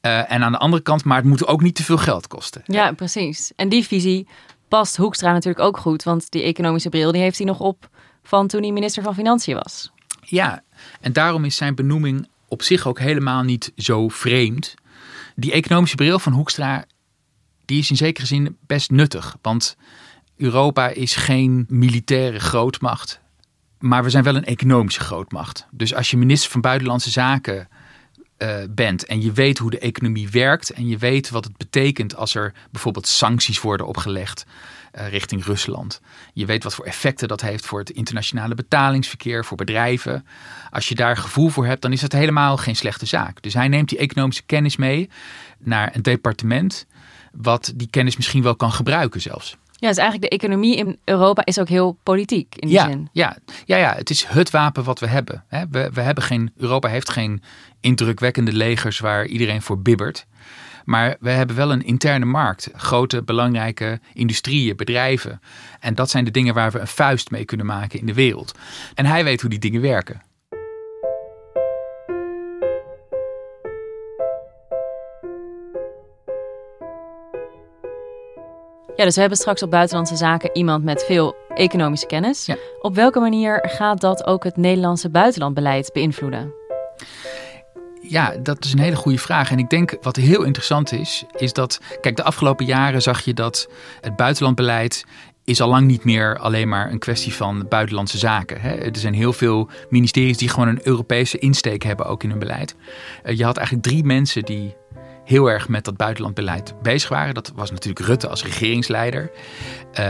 Uh, 0.00 0.32
en 0.32 0.42
aan 0.42 0.52
de 0.52 0.58
andere 0.58 0.82
kant, 0.82 1.04
maar 1.04 1.16
het 1.16 1.26
moet 1.26 1.46
ook 1.46 1.62
niet 1.62 1.74
te 1.74 1.84
veel 1.84 1.98
geld 1.98 2.26
kosten. 2.26 2.62
Ja, 2.66 2.92
precies. 2.92 3.52
En 3.56 3.68
die 3.68 3.84
visie 3.84 4.28
past 4.68 4.96
Hoekstra 4.96 5.32
natuurlijk 5.32 5.64
ook 5.64 5.76
goed. 5.76 6.02
Want 6.02 6.30
die 6.30 6.42
economische 6.42 6.88
bril 6.88 7.12
die 7.12 7.20
heeft 7.20 7.38
hij 7.38 7.46
nog 7.46 7.60
op 7.60 7.88
van 8.24 8.46
toen 8.46 8.62
hij 8.62 8.72
minister 8.72 9.02
van 9.02 9.14
Financiën 9.14 9.54
was. 9.54 9.92
Ja, 10.20 10.62
en 11.00 11.12
daarom 11.12 11.44
is 11.44 11.56
zijn 11.56 11.74
benoeming 11.74 12.28
op 12.48 12.62
zich 12.62 12.86
ook 12.86 12.98
helemaal 12.98 13.42
niet 13.42 13.72
zo 13.76 14.08
vreemd. 14.08 14.74
Die 15.36 15.52
economische 15.52 15.96
bril 15.96 16.18
van 16.18 16.32
Hoekstra, 16.32 16.84
die 17.64 17.78
is 17.78 17.90
in 17.90 17.96
zekere 17.96 18.26
zin 18.26 18.56
best 18.66 18.90
nuttig. 18.90 19.36
Want 19.42 19.76
Europa 20.36 20.88
is 20.88 21.16
geen 21.16 21.64
militaire 21.68 22.40
grootmacht, 22.40 23.20
maar 23.78 24.02
we 24.02 24.10
zijn 24.10 24.24
wel 24.24 24.36
een 24.36 24.44
economische 24.44 25.00
grootmacht. 25.00 25.66
Dus 25.70 25.94
als 25.94 26.10
je 26.10 26.16
minister 26.16 26.50
van 26.50 26.60
Buitenlandse 26.60 27.10
Zaken 27.10 27.68
uh, 28.38 28.56
bent 28.70 29.06
en 29.06 29.22
je 29.22 29.32
weet 29.32 29.58
hoe 29.58 29.70
de 29.70 29.78
economie 29.78 30.28
werkt 30.28 30.70
en 30.70 30.88
je 30.88 30.98
weet 30.98 31.30
wat 31.30 31.44
het 31.44 31.56
betekent 31.56 32.16
als 32.16 32.34
er 32.34 32.52
bijvoorbeeld 32.70 33.06
sancties 33.08 33.60
worden 33.60 33.86
opgelegd 33.86 34.44
uh, 34.98 35.08
richting 35.08 35.44
Rusland. 35.44 36.00
Je 36.32 36.46
weet 36.46 36.64
wat 36.64 36.74
voor 36.74 36.84
effecten 36.84 37.28
dat 37.28 37.40
heeft 37.40 37.66
voor 37.66 37.78
het 37.78 37.90
internationale 37.90 38.54
betalingsverkeer, 38.54 39.44
voor 39.44 39.56
bedrijven. 39.56 40.26
Als 40.70 40.88
je 40.88 40.94
daar 40.94 41.16
gevoel 41.16 41.48
voor 41.48 41.66
hebt, 41.66 41.82
dan 41.82 41.92
is 41.92 42.00
dat 42.00 42.12
helemaal 42.12 42.56
geen 42.56 42.76
slechte 42.76 43.06
zaak. 43.06 43.42
Dus 43.42 43.54
hij 43.54 43.68
neemt 43.68 43.88
die 43.88 43.98
economische 43.98 44.42
kennis 44.42 44.76
mee 44.76 45.10
naar 45.58 45.94
een 45.94 46.02
departement 46.02 46.86
wat 47.32 47.72
die 47.74 47.88
kennis 47.90 48.16
misschien 48.16 48.42
wel 48.42 48.56
kan 48.56 48.72
gebruiken 48.72 49.20
zelfs. 49.20 49.56
Ja, 49.76 49.88
dus 49.88 49.98
eigenlijk 49.98 50.30
de 50.30 50.38
economie 50.38 50.76
in 50.76 50.98
Europa 51.04 51.44
is 51.44 51.58
ook 51.58 51.68
heel 51.68 51.98
politiek 52.02 52.54
in 52.56 52.68
die 52.68 52.76
ja, 52.76 52.86
zin. 52.86 53.08
Ja, 53.12 53.36
ja, 53.64 53.76
ja, 53.76 53.94
het 53.94 54.10
is 54.10 54.24
het 54.24 54.50
wapen 54.50 54.84
wat 54.84 55.00
we 55.00 55.06
hebben. 55.06 55.44
We, 55.48 55.90
we 55.92 56.00
hebben 56.00 56.24
geen, 56.24 56.52
Europa 56.56 56.88
heeft 56.88 57.10
geen 57.10 57.42
indrukwekkende 57.80 58.52
legers 58.52 58.98
waar 58.98 59.26
iedereen 59.26 59.62
voor 59.62 59.78
bibbert. 59.78 60.26
Maar 60.84 61.16
we 61.20 61.30
hebben 61.30 61.56
wel 61.56 61.72
een 61.72 61.84
interne 61.84 62.24
markt. 62.24 62.70
Grote, 62.74 63.22
belangrijke 63.22 64.00
industrieën, 64.12 64.76
bedrijven. 64.76 65.40
En 65.80 65.94
dat 65.94 66.10
zijn 66.10 66.24
de 66.24 66.30
dingen 66.30 66.54
waar 66.54 66.70
we 66.70 66.78
een 66.78 66.86
vuist 66.86 67.30
mee 67.30 67.44
kunnen 67.44 67.66
maken 67.66 67.98
in 67.98 68.06
de 68.06 68.14
wereld. 68.14 68.54
En 68.94 69.06
hij 69.06 69.24
weet 69.24 69.40
hoe 69.40 69.50
die 69.50 69.58
dingen 69.58 69.80
werken. 69.80 70.22
Ja, 78.96 79.04
dus 79.04 79.14
we 79.14 79.20
hebben 79.20 79.38
straks 79.38 79.62
op 79.62 79.70
buitenlandse 79.70 80.16
zaken 80.16 80.50
iemand 80.52 80.84
met 80.84 81.04
veel 81.04 81.36
economische 81.54 82.06
kennis. 82.06 82.46
Ja. 82.46 82.56
Op 82.80 82.94
welke 82.94 83.20
manier 83.20 83.68
gaat 83.68 84.00
dat 84.00 84.26
ook 84.26 84.44
het 84.44 84.56
Nederlandse 84.56 85.10
buitenlandbeleid 85.10 85.90
beïnvloeden? 85.92 86.52
Ja, 88.00 88.36
dat 88.42 88.64
is 88.64 88.72
een 88.72 88.78
hele 88.78 88.96
goede 88.96 89.18
vraag. 89.18 89.50
En 89.50 89.58
ik 89.58 89.70
denk 89.70 89.96
wat 90.00 90.16
heel 90.16 90.42
interessant 90.42 90.92
is, 90.92 91.24
is 91.36 91.52
dat, 91.52 91.80
kijk, 92.00 92.16
de 92.16 92.22
afgelopen 92.22 92.66
jaren 92.66 93.02
zag 93.02 93.20
je 93.20 93.34
dat 93.34 93.68
het 94.00 94.16
buitenlandbeleid 94.16 95.04
is 95.44 95.60
al 95.60 95.68
lang 95.68 95.86
niet 95.86 96.04
meer 96.04 96.38
alleen 96.38 96.68
maar 96.68 96.90
een 96.90 96.98
kwestie 96.98 97.34
van 97.34 97.66
buitenlandse 97.68 98.18
zaken. 98.18 98.62
Er 98.62 98.96
zijn 98.96 99.14
heel 99.14 99.32
veel 99.32 99.68
ministeries 99.88 100.36
die 100.36 100.48
gewoon 100.48 100.68
een 100.68 100.86
Europese 100.86 101.38
insteek 101.38 101.82
hebben, 101.82 102.06
ook 102.06 102.22
in 102.22 102.30
hun 102.30 102.38
beleid. 102.38 102.74
Eh, 103.22 103.36
je 103.36 103.44
had 103.44 103.56
eigenlijk 103.56 103.86
drie 103.86 104.04
mensen 104.04 104.42
die 104.42 104.74
heel 105.24 105.50
erg 105.50 105.68
met 105.68 105.84
dat 105.84 105.96
buitenlandbeleid 105.96 106.74
bezig 106.82 107.08
waren. 107.08 107.34
Dat 107.34 107.52
was 107.54 107.70
natuurlijk 107.70 108.06
Rutte 108.06 108.28
als 108.28 108.44
regeringsleider, 108.44 109.30
uh, 110.00 110.06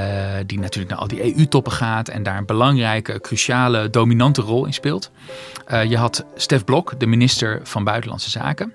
die 0.47 0.59
natuurlijk 0.59 0.91
naar 0.91 1.01
al 1.01 1.09
die 1.09 1.37
EU-toppen 1.37 1.73
gaat 1.73 2.09
en 2.09 2.23
daar 2.23 2.37
een 2.39 2.47
belangrijke, 2.47 3.21
cruciale, 3.21 3.91
dominante 3.91 4.41
rol 4.41 4.67
in 4.67 4.75
speelt. 4.75 5.11
Uh, 5.73 5.85
je 5.85 5.97
had 5.97 6.25
Stef 6.35 6.65
Blok, 6.65 7.01
de 7.01 7.07
minister 7.07 7.61
van 7.63 7.85
Buitenlandse 7.85 8.31
Zaken. 8.31 8.73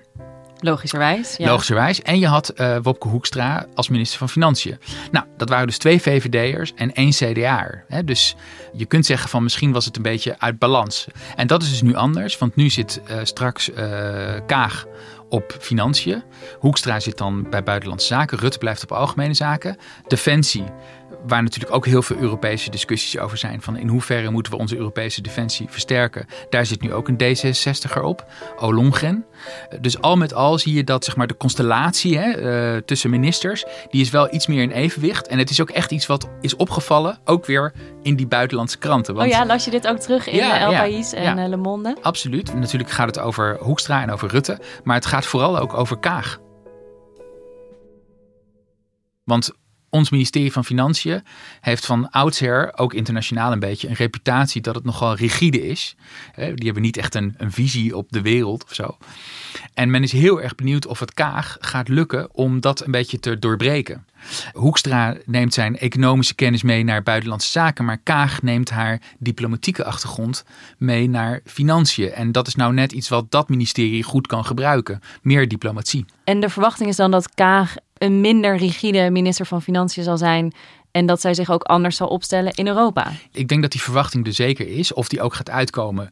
Logischerwijs. 0.62 1.36
Ja. 1.36 1.50
Logischerwijs. 1.50 2.02
En 2.02 2.18
je 2.18 2.26
had 2.26 2.52
uh, 2.56 2.76
Wopke 2.82 3.08
Hoekstra 3.08 3.66
als 3.74 3.88
minister 3.88 4.18
van 4.18 4.28
Financiën. 4.28 4.78
Nou, 5.10 5.26
dat 5.36 5.48
waren 5.48 5.66
dus 5.66 5.78
twee 5.78 6.00
VVD'ers 6.00 6.72
en 6.74 6.92
één 6.92 7.10
CDA'er. 7.10 7.84
Dus 8.04 8.36
je 8.72 8.84
kunt 8.84 9.06
zeggen 9.06 9.28
van 9.28 9.42
misschien 9.42 9.72
was 9.72 9.84
het 9.84 9.96
een 9.96 10.02
beetje 10.02 10.38
uit 10.38 10.58
balans. 10.58 11.06
En 11.36 11.46
dat 11.46 11.62
is 11.62 11.70
dus 11.70 11.82
nu 11.82 11.94
anders, 11.94 12.38
want 12.38 12.56
nu 12.56 12.70
zit 12.70 13.00
uh, 13.10 13.16
straks 13.22 13.70
uh, 13.70 13.76
Kaag 14.46 14.86
op 15.30 15.56
financiën. 15.60 16.22
Hoekstra 16.58 17.00
zit 17.00 17.18
dan 17.18 17.46
bij 17.50 17.62
buitenlandse 17.62 18.06
zaken. 18.06 18.38
Rutte 18.38 18.58
blijft 18.58 18.82
op 18.82 18.92
algemene 18.92 19.34
zaken. 19.34 19.76
Defensie 20.06 20.64
waar 21.26 21.42
natuurlijk 21.42 21.74
ook 21.74 21.86
heel 21.86 22.02
veel 22.02 22.16
Europese 22.16 22.70
discussies 22.70 23.18
over 23.18 23.38
zijn. 23.38 23.62
Van 23.62 23.76
in 23.76 23.88
hoeverre 23.88 24.30
moeten 24.30 24.52
we 24.52 24.58
onze 24.58 24.76
Europese 24.76 25.22
defensie 25.22 25.66
versterken. 25.70 26.26
Daar 26.50 26.66
zit 26.66 26.80
nu 26.80 26.92
ook 26.92 27.08
een 27.08 27.18
D66er 27.22 28.02
op, 28.02 28.24
Olongren. 28.56 29.24
Dus 29.80 30.00
al 30.00 30.16
met 30.16 30.34
al 30.34 30.58
zie 30.58 30.74
je 30.74 30.84
dat 30.84 31.04
zeg 31.04 31.16
maar, 31.16 31.26
de 31.26 31.36
constellatie 31.36 32.18
hè, 32.18 32.40
uh, 32.74 32.80
tussen 32.84 33.10
ministers... 33.10 33.64
die 33.90 34.00
is 34.00 34.10
wel 34.10 34.34
iets 34.34 34.46
meer 34.46 34.62
in 34.62 34.70
evenwicht. 34.70 35.26
En 35.26 35.38
het 35.38 35.50
is 35.50 35.60
ook 35.60 35.70
echt 35.70 35.90
iets 35.90 36.06
wat 36.06 36.28
is 36.40 36.56
opgevallen, 36.56 37.18
ook 37.24 37.46
weer 37.46 37.72
in 38.02 38.16
die 38.16 38.26
buitenlandse 38.26 38.78
kranten. 38.78 39.14
Want, 39.14 39.26
oh 39.26 39.32
ja, 39.32 39.46
las 39.46 39.64
je 39.64 39.70
dit 39.70 39.86
ook 39.86 39.98
terug 39.98 40.28
in 40.28 40.36
ja, 40.36 40.60
El 40.60 40.70
País 40.70 41.12
en 41.12 41.22
ja, 41.22 41.48
Le 41.48 41.56
Monde? 41.56 41.96
Absoluut. 42.02 42.54
Natuurlijk 42.54 42.90
gaat 42.90 43.06
het 43.06 43.18
over 43.18 43.56
Hoekstra 43.60 44.02
en 44.02 44.10
over 44.10 44.28
Rutte. 44.28 44.58
Maar 44.84 44.96
het 44.96 45.06
gaat 45.06 45.19
vooral 45.26 45.58
ook 45.58 45.74
over 45.74 45.98
Kaag. 45.98 46.38
Want 49.24 49.52
ons 49.90 50.10
ministerie 50.10 50.52
van 50.52 50.64
Financiën 50.64 51.22
heeft 51.60 51.86
van 51.86 52.10
oudsher, 52.10 52.72
ook 52.78 52.94
internationaal 52.94 53.52
een 53.52 53.58
beetje, 53.58 53.88
een 53.88 53.94
reputatie 53.94 54.60
dat 54.60 54.74
het 54.74 54.84
nogal 54.84 55.14
rigide 55.14 55.66
is. 55.66 55.96
Die 56.34 56.64
hebben 56.64 56.82
niet 56.82 56.96
echt 56.96 57.14
een, 57.14 57.34
een 57.36 57.52
visie 57.52 57.96
op 57.96 58.06
de 58.12 58.22
wereld 58.22 58.64
of 58.64 58.74
zo. 58.74 58.96
En 59.74 59.90
men 59.90 60.02
is 60.02 60.12
heel 60.12 60.42
erg 60.42 60.54
benieuwd 60.54 60.86
of 60.86 61.00
het 61.00 61.14
Kaag 61.14 61.56
gaat 61.60 61.88
lukken 61.88 62.34
om 62.34 62.60
dat 62.60 62.84
een 62.84 62.90
beetje 62.90 63.20
te 63.20 63.38
doorbreken. 63.38 64.04
Hoekstra 64.52 65.16
neemt 65.24 65.54
zijn 65.54 65.78
economische 65.78 66.34
kennis 66.34 66.62
mee 66.62 66.84
naar 66.84 67.02
buitenlandse 67.02 67.50
zaken, 67.50 67.84
maar 67.84 67.98
Kaag 67.98 68.42
neemt 68.42 68.70
haar 68.70 69.00
diplomatieke 69.18 69.84
achtergrond 69.84 70.44
mee 70.78 71.08
naar 71.08 71.40
financiën. 71.44 72.12
En 72.12 72.32
dat 72.32 72.46
is 72.46 72.54
nou 72.54 72.72
net 72.72 72.92
iets 72.92 73.08
wat 73.08 73.30
dat 73.30 73.48
ministerie 73.48 74.02
goed 74.02 74.26
kan 74.26 74.44
gebruiken: 74.44 75.00
meer 75.22 75.48
diplomatie. 75.48 76.04
En 76.24 76.40
de 76.40 76.48
verwachting 76.48 76.88
is 76.88 76.96
dan 76.96 77.10
dat 77.10 77.34
Kaag 77.34 77.74
een 78.00 78.20
minder 78.20 78.56
rigide 78.56 79.10
minister 79.10 79.46
van 79.46 79.62
Financiën 79.62 80.02
zal 80.02 80.18
zijn 80.18 80.52
en 80.90 81.06
dat 81.06 81.20
zij 81.20 81.34
zich 81.34 81.50
ook 81.50 81.62
anders 81.62 81.96
zal 81.96 82.08
opstellen 82.08 82.52
in 82.52 82.66
Europa. 82.66 83.12
Ik 83.32 83.48
denk 83.48 83.62
dat 83.62 83.72
die 83.72 83.80
verwachting 83.80 84.26
er 84.26 84.32
zeker 84.32 84.68
is. 84.68 84.92
Of 84.92 85.08
die 85.08 85.22
ook 85.22 85.34
gaat 85.34 85.50
uitkomen, 85.50 86.10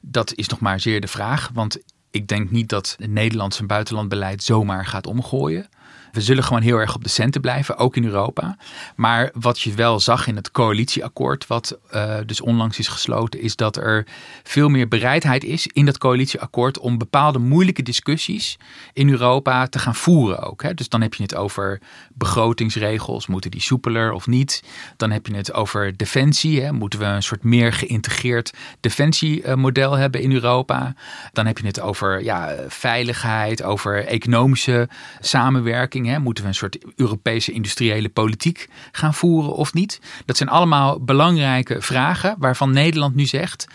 dat 0.00 0.34
is 0.34 0.48
nog 0.48 0.60
maar 0.60 0.80
zeer 0.80 1.00
de 1.00 1.06
vraag. 1.06 1.50
Want 1.54 1.78
ik 2.10 2.28
denk 2.28 2.50
niet 2.50 2.68
dat 2.68 2.94
het 2.98 3.10
Nederlandse 3.10 3.66
buitenlandbeleid 3.66 4.42
zomaar 4.42 4.86
gaat 4.86 5.06
omgooien. 5.06 5.68
We 6.16 6.22
zullen 6.22 6.44
gewoon 6.44 6.62
heel 6.62 6.76
erg 6.76 6.94
op 6.94 7.02
de 7.02 7.08
centen 7.08 7.40
blijven, 7.40 7.76
ook 7.76 7.96
in 7.96 8.04
Europa. 8.04 8.56
Maar 8.94 9.30
wat 9.34 9.60
je 9.60 9.74
wel 9.74 10.00
zag 10.00 10.26
in 10.26 10.36
het 10.36 10.50
coalitieakkoord, 10.50 11.46
wat 11.46 11.78
uh, 11.94 12.16
dus 12.26 12.40
onlangs 12.40 12.78
is 12.78 12.88
gesloten, 12.88 13.40
is 13.40 13.56
dat 13.56 13.76
er 13.76 14.06
veel 14.42 14.68
meer 14.68 14.88
bereidheid 14.88 15.44
is 15.44 15.66
in 15.66 15.86
dat 15.86 15.98
coalitieakkoord 15.98 16.78
om 16.78 16.98
bepaalde 16.98 17.38
moeilijke 17.38 17.82
discussies 17.82 18.58
in 18.92 19.10
Europa 19.10 19.66
te 19.66 19.78
gaan 19.78 19.94
voeren 19.94 20.42
ook. 20.42 20.62
Hè. 20.62 20.74
Dus 20.74 20.88
dan 20.88 21.00
heb 21.00 21.14
je 21.14 21.22
het 21.22 21.34
over 21.34 21.80
begrotingsregels, 22.14 23.26
moeten 23.26 23.50
die 23.50 23.60
soepeler 23.60 24.12
of 24.12 24.26
niet? 24.26 24.62
Dan 24.96 25.10
heb 25.10 25.26
je 25.26 25.34
het 25.34 25.52
over 25.52 25.96
defensie, 25.96 26.62
hè. 26.62 26.72
moeten 26.72 26.98
we 26.98 27.04
een 27.04 27.22
soort 27.22 27.44
meer 27.44 27.72
geïntegreerd 27.72 28.52
defensiemodel 28.80 29.92
hebben 29.92 30.20
in 30.20 30.32
Europa? 30.32 30.94
Dan 31.32 31.46
heb 31.46 31.58
je 31.58 31.66
het 31.66 31.80
over 31.80 32.22
ja, 32.22 32.54
veiligheid, 32.68 33.62
over 33.62 34.06
economische 34.06 34.88
samenwerking. 35.20 36.05
Moeten 36.06 36.42
we 36.44 36.48
een 36.48 36.54
soort 36.54 36.78
Europese 36.96 37.52
industriële 37.52 38.08
politiek 38.08 38.68
gaan 38.92 39.14
voeren 39.14 39.52
of 39.52 39.74
niet? 39.74 40.00
Dat 40.24 40.36
zijn 40.36 40.48
allemaal 40.48 41.00
belangrijke 41.00 41.80
vragen 41.82 42.36
waarvan 42.38 42.72
Nederland 42.72 43.14
nu 43.14 43.26
zegt 43.26 43.66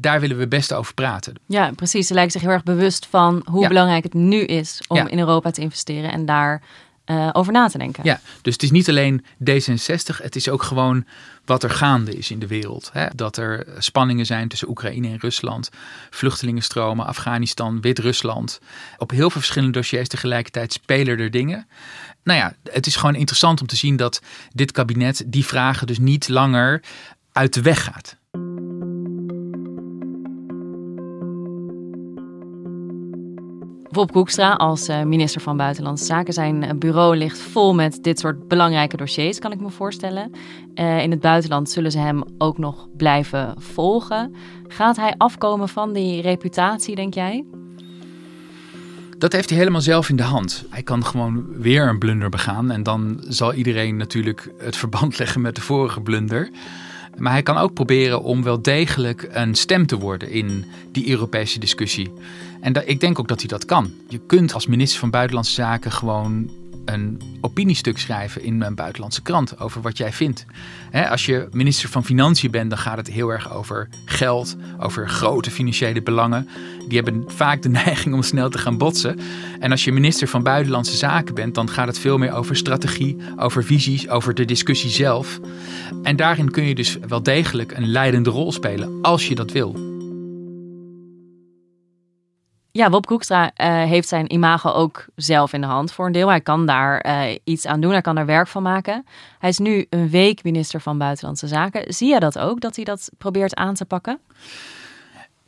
daar 0.00 0.20
willen 0.20 0.38
we 0.38 0.48
best 0.48 0.72
over 0.72 0.94
praten. 0.94 1.34
Ja, 1.46 1.70
precies. 1.76 2.06
Ze 2.06 2.14
lijkt 2.14 2.32
zich 2.32 2.40
heel 2.40 2.50
erg 2.50 2.62
bewust 2.62 3.06
van 3.06 3.42
hoe 3.44 3.68
belangrijk 3.68 4.02
het 4.02 4.14
nu 4.14 4.44
is 4.44 4.82
om 4.88 5.06
in 5.06 5.18
Europa 5.18 5.50
te 5.50 5.60
investeren 5.60 6.12
en 6.12 6.26
daar 6.26 6.62
uh, 7.10 7.28
over 7.32 7.52
na 7.52 7.68
te 7.68 7.78
denken. 7.78 8.04
Ja, 8.04 8.20
dus 8.42 8.52
het 8.52 8.62
is 8.62 8.70
niet 8.70 8.88
alleen 8.88 9.24
D66, 9.44 10.16
het 10.22 10.36
is 10.36 10.48
ook 10.48 10.62
gewoon 10.62 11.04
wat 11.44 11.62
er 11.62 11.70
gaande 11.70 12.16
is 12.16 12.30
in 12.30 12.38
de 12.38 12.46
wereld. 12.46 12.90
Hè? 12.92 13.06
Dat 13.14 13.36
er 13.36 13.66
spanningen 13.78 14.26
zijn 14.26 14.48
tussen 14.48 14.68
Oekraïne 14.68 15.08
en 15.08 15.18
Rusland, 15.18 15.70
vluchtelingenstromen, 16.10 17.06
Afghanistan, 17.06 17.80
Wit-Rusland. 17.80 18.60
Op 18.98 19.10
heel 19.10 19.30
veel 19.30 19.40
verschillende 19.40 19.78
dossiers 19.78 20.08
tegelijkertijd 20.08 20.72
spelen 20.72 21.18
er 21.18 21.30
dingen. 21.30 21.68
Nou 22.22 22.38
ja, 22.38 22.54
het 22.64 22.86
is 22.86 22.96
gewoon 22.96 23.14
interessant 23.14 23.60
om 23.60 23.66
te 23.66 23.76
zien 23.76 23.96
dat 23.96 24.22
dit 24.52 24.72
kabinet 24.72 25.22
die 25.26 25.44
vragen 25.44 25.86
dus 25.86 25.98
niet 25.98 26.28
langer 26.28 26.82
uit 27.32 27.54
de 27.54 27.62
weg 27.62 27.84
gaat. 27.84 28.16
Bob 33.90 34.12
Koekstra 34.12 34.52
als 34.52 34.88
eh, 34.88 35.02
minister 35.02 35.40
van 35.40 35.56
Buitenlandse 35.56 36.04
Zaken. 36.04 36.32
Zijn 36.32 36.62
eh, 36.62 36.74
bureau 36.74 37.16
ligt 37.16 37.38
vol 37.38 37.74
met 37.74 38.02
dit 38.02 38.18
soort 38.18 38.48
belangrijke 38.48 38.96
dossiers, 38.96 39.38
kan 39.38 39.52
ik 39.52 39.60
me 39.60 39.70
voorstellen. 39.70 40.32
Uh, 40.74 41.02
in 41.02 41.10
het 41.10 41.20
buitenland 41.20 41.70
zullen 41.70 41.90
ze 41.90 41.98
hem 41.98 42.22
ook 42.38 42.58
nog 42.58 42.88
blijven 42.96 43.54
volgen. 43.58 44.34
Gaat 44.68 44.96
hij 44.96 45.14
afkomen 45.16 45.68
van 45.68 45.92
die 45.92 46.22
reputatie, 46.22 46.94
denk 46.94 47.14
jij? 47.14 47.44
Dat 49.18 49.32
heeft 49.32 49.48
hij 49.48 49.58
helemaal 49.58 49.80
zelf 49.80 50.08
in 50.08 50.16
de 50.16 50.22
hand. 50.22 50.64
Hij 50.70 50.82
kan 50.82 51.04
gewoon 51.04 51.46
weer 51.48 51.88
een 51.88 51.98
blunder 51.98 52.28
begaan. 52.28 52.70
En 52.70 52.82
dan 52.82 53.20
zal 53.28 53.54
iedereen 53.54 53.96
natuurlijk 53.96 54.52
het 54.58 54.76
verband 54.76 55.18
leggen 55.18 55.40
met 55.40 55.54
de 55.54 55.60
vorige 55.60 56.00
blunder. 56.00 56.50
Maar 57.16 57.32
hij 57.32 57.42
kan 57.42 57.56
ook 57.56 57.74
proberen 57.74 58.22
om 58.22 58.42
wel 58.42 58.62
degelijk 58.62 59.28
een 59.32 59.54
stem 59.54 59.86
te 59.86 59.98
worden 59.98 60.30
in 60.30 60.64
die 60.92 61.10
Europese 61.10 61.58
discussie. 61.58 62.12
En 62.60 62.88
ik 62.88 63.00
denk 63.00 63.18
ook 63.18 63.28
dat 63.28 63.38
hij 63.38 63.48
dat 63.48 63.64
kan. 63.64 63.92
Je 64.08 64.20
kunt 64.26 64.54
als 64.54 64.66
minister 64.66 64.98
van 64.98 65.10
Buitenlandse 65.10 65.52
Zaken 65.52 65.92
gewoon 65.92 66.50
een 66.92 67.20
opiniestuk 67.40 67.98
schrijven 67.98 68.42
in 68.42 68.62
een 68.62 68.74
buitenlandse 68.74 69.22
krant 69.22 69.58
over 69.58 69.80
wat 69.80 69.96
jij 69.96 70.12
vindt. 70.12 70.44
als 71.10 71.26
je 71.26 71.48
minister 71.52 71.88
van 71.88 72.04
Financiën 72.04 72.50
bent, 72.50 72.70
dan 72.70 72.78
gaat 72.78 72.96
het 72.96 73.10
heel 73.10 73.28
erg 73.28 73.52
over 73.52 73.88
geld, 74.04 74.56
over 74.78 75.08
grote 75.08 75.50
financiële 75.50 76.02
belangen. 76.02 76.48
Die 76.88 76.98
hebben 76.98 77.24
vaak 77.26 77.62
de 77.62 77.68
neiging 77.84 78.14
om 78.14 78.22
snel 78.22 78.48
te 78.48 78.58
gaan 78.58 78.78
botsen. 78.78 79.18
En 79.60 79.70
als 79.70 79.84
je 79.84 79.92
minister 79.92 80.28
van 80.28 80.42
Buitenlandse 80.42 80.96
Zaken 80.96 81.34
bent, 81.34 81.54
dan 81.54 81.68
gaat 81.68 81.86
het 81.86 81.98
veel 81.98 82.18
meer 82.18 82.32
over 82.32 82.56
strategie, 82.56 83.16
over 83.36 83.64
visies, 83.64 84.08
over 84.08 84.34
de 84.34 84.44
discussie 84.44 84.90
zelf. 84.90 85.40
En 86.02 86.16
daarin 86.16 86.50
kun 86.50 86.64
je 86.64 86.74
dus 86.74 86.98
wel 87.08 87.22
degelijk 87.22 87.72
een 87.72 87.88
leidende 87.88 88.30
rol 88.30 88.52
spelen 88.52 88.98
als 89.02 89.28
je 89.28 89.34
dat 89.34 89.52
wil. 89.52 89.89
Ja, 92.72 92.88
Bob 92.88 93.06
Koekstra 93.06 93.44
uh, 93.44 93.66
heeft 93.66 94.08
zijn 94.08 94.32
imago 94.32 94.70
ook 94.70 95.04
zelf 95.14 95.52
in 95.52 95.60
de 95.60 95.66
hand 95.66 95.92
voor 95.92 96.06
een 96.06 96.12
deel. 96.12 96.28
Hij 96.28 96.40
kan 96.40 96.66
daar 96.66 97.06
uh, 97.06 97.36
iets 97.44 97.66
aan 97.66 97.80
doen, 97.80 97.90
hij 97.90 98.00
kan 98.00 98.18
er 98.18 98.26
werk 98.26 98.46
van 98.46 98.62
maken. 98.62 99.06
Hij 99.38 99.48
is 99.48 99.58
nu 99.58 99.86
een 99.88 100.10
week 100.10 100.42
minister 100.42 100.80
van 100.80 100.98
Buitenlandse 100.98 101.46
Zaken. 101.46 101.94
Zie 101.94 102.08
je 102.08 102.20
dat 102.20 102.38
ook, 102.38 102.60
dat 102.60 102.76
hij 102.76 102.84
dat 102.84 103.10
probeert 103.18 103.54
aan 103.54 103.74
te 103.74 103.84
pakken? 103.84 104.18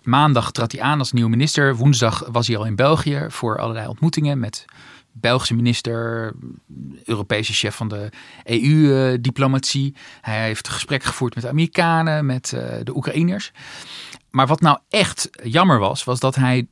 Maandag 0.02 0.50
trad 0.50 0.72
hij 0.72 0.80
aan 0.80 0.98
als 0.98 1.12
nieuwe 1.12 1.30
minister. 1.30 1.76
Woensdag 1.76 2.28
was 2.30 2.46
hij 2.46 2.56
al 2.56 2.66
in 2.66 2.76
België 2.76 3.26
voor 3.28 3.58
allerlei 3.58 3.87
ontmoetingen 3.87 4.38
met 4.38 4.64
Belgische 5.12 5.54
minister, 5.54 6.32
Europese 7.04 7.52
chef 7.52 7.74
van 7.74 7.88
de 7.88 8.08
EU-diplomatie. 8.44 9.94
Hij 10.20 10.42
heeft 10.42 10.68
gesprekken 10.68 11.08
gevoerd 11.08 11.35
met 11.35 11.46
Amerikanen, 11.46 12.26
met 12.26 12.48
de 12.82 12.96
Oekraïners. 12.96 13.52
Maar 14.30 14.46
wat 14.46 14.61
nou 14.61 14.78
echt 14.88 15.30
jammer 15.42 15.78
was, 15.78 16.04
was 16.04 16.20
dat 16.20 16.35
hij 16.35 16.66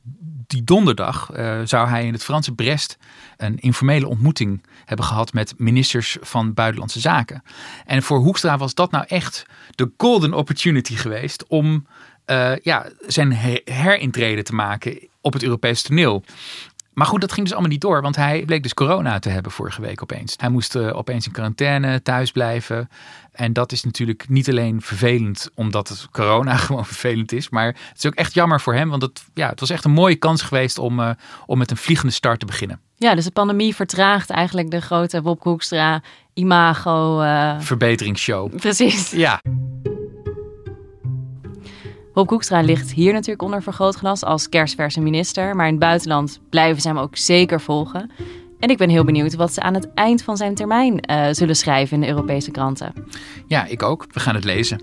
die 0.51 0.63
donderdag 0.63 1.29
uh, 1.33 1.61
zou 1.63 1.87
hij 1.87 2.05
in 2.05 2.13
het 2.13 2.23
Franse 2.23 2.51
Brest 2.53 2.97
een 3.37 3.59
informele 3.59 4.07
ontmoeting 4.07 4.63
hebben 4.85 5.05
gehad 5.05 5.33
met 5.33 5.53
ministers 5.57 6.17
van 6.21 6.53
Buitenlandse 6.53 6.99
Zaken. 6.99 7.43
En 7.85 8.03
voor 8.03 8.19
Hoekstra 8.19 8.57
was 8.57 8.73
dat 8.73 8.91
nou 8.91 9.05
echt 9.07 9.45
de 9.75 9.91
golden 9.97 10.33
opportunity 10.33 10.95
geweest 10.95 11.47
om 11.47 11.85
uh, 12.25 12.55
ja, 12.57 12.89
zijn 13.07 13.31
herintrede 13.63 14.43
te 14.43 14.53
maken 14.53 15.07
op 15.21 15.33
het 15.33 15.43
Europese 15.43 15.83
toneel. 15.83 16.23
Maar 16.93 17.05
goed, 17.05 17.21
dat 17.21 17.31
ging 17.31 17.45
dus 17.45 17.53
allemaal 17.53 17.71
niet 17.71 17.81
door, 17.81 18.01
want 18.01 18.15
hij 18.15 18.43
bleek 18.45 18.63
dus 18.63 18.73
corona 18.73 19.19
te 19.19 19.29
hebben 19.29 19.51
vorige 19.51 19.81
week 19.81 20.01
opeens. 20.01 20.33
Hij 20.37 20.49
moest 20.49 20.75
uh, 20.75 20.97
opeens 20.97 21.25
in 21.25 21.31
quarantaine 21.31 22.01
thuis 22.01 22.31
blijven. 22.31 22.89
En 23.31 23.53
dat 23.53 23.71
is 23.71 23.83
natuurlijk 23.83 24.29
niet 24.29 24.49
alleen 24.49 24.81
vervelend 24.81 25.49
omdat 25.55 25.87
het 25.87 26.07
corona 26.11 26.57
gewoon 26.65 26.85
vervelend 26.85 27.31
is, 27.31 27.49
maar 27.49 27.65
het 27.65 27.97
is 27.97 28.05
ook 28.05 28.13
echt 28.13 28.33
jammer 28.33 28.61
voor 28.61 28.73
hem, 28.73 28.89
want 28.89 29.01
het, 29.01 29.23
ja, 29.33 29.49
het 29.49 29.59
was 29.59 29.69
echt 29.69 29.85
een 29.85 29.91
mooie 29.91 30.15
kans 30.15 30.41
geweest 30.41 30.77
om, 30.77 30.99
uh, 30.99 31.09
om 31.45 31.57
met 31.57 31.71
een 31.71 31.77
vliegende 31.77 32.13
start 32.13 32.39
te 32.39 32.45
beginnen. 32.45 32.79
Ja, 32.95 33.15
dus 33.15 33.25
de 33.25 33.31
pandemie 33.31 33.75
vertraagt 33.75 34.29
eigenlijk 34.29 34.71
de 34.71 34.81
grote 34.81 35.21
Bob 35.21 35.39
Koekstra 35.39 36.01
imago. 36.33 37.21
Uh... 37.21 37.59
Verbeteringsshow. 37.59 38.55
Precies. 38.55 39.11
Ja. 39.11 39.41
Rob 42.13 42.27
Koekstra 42.27 42.61
ligt 42.61 42.91
hier 42.91 43.13
natuurlijk 43.13 43.41
onder 43.41 43.63
vergrootglas 43.63 44.23
als 44.23 44.49
kerstverse 44.49 45.01
minister, 45.01 45.55
maar 45.55 45.65
in 45.65 45.71
het 45.71 45.81
buitenland 45.81 46.39
blijven 46.49 46.81
ze 46.81 46.87
hem 46.87 46.97
ook 46.97 47.17
zeker 47.17 47.61
volgen. 47.61 48.11
En 48.59 48.69
ik 48.69 48.77
ben 48.77 48.89
heel 48.89 49.03
benieuwd 49.03 49.35
wat 49.35 49.53
ze 49.53 49.61
aan 49.61 49.73
het 49.73 49.93
eind 49.93 50.23
van 50.23 50.37
zijn 50.37 50.55
termijn 50.55 50.99
eh, 50.99 51.27
zullen 51.31 51.55
schrijven 51.55 51.95
in 51.95 52.01
de 52.01 52.07
Europese 52.07 52.51
kranten. 52.51 52.93
Ja, 53.47 53.65
ik 53.65 53.83
ook. 53.83 54.05
We 54.11 54.19
gaan 54.19 54.35
het 54.35 54.43
lezen. 54.43 54.81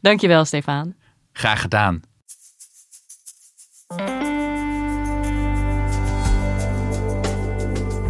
Dankjewel, 0.00 0.44
Stefan. 0.44 0.94
Graag 1.32 1.60
gedaan. 1.60 2.00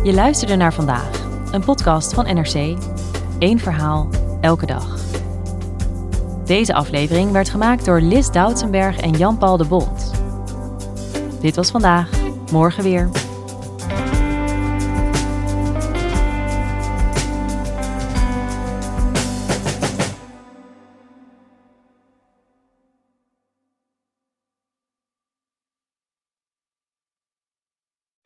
Je 0.02 0.12
luisterde 0.12 0.56
naar 0.56 0.74
vandaag, 0.74 1.10
een 1.52 1.64
podcast 1.64 2.14
van 2.14 2.24
NRC. 2.24 2.78
Eén 3.38 3.58
verhaal, 3.58 4.08
elke 4.40 4.66
dag. 4.66 5.09
Deze 6.50 6.74
aflevering 6.74 7.32
werd 7.32 7.48
gemaakt 7.48 7.84
door 7.84 8.00
Lis 8.00 8.30
Doutsenberg 8.30 9.00
en 9.00 9.10
Jan-Paul 9.10 9.56
de 9.56 9.64
Bond. 9.64 10.10
Dit 11.40 11.56
was 11.56 11.70
vandaag, 11.70 12.10
morgen 12.52 12.82
weer. 12.82 13.10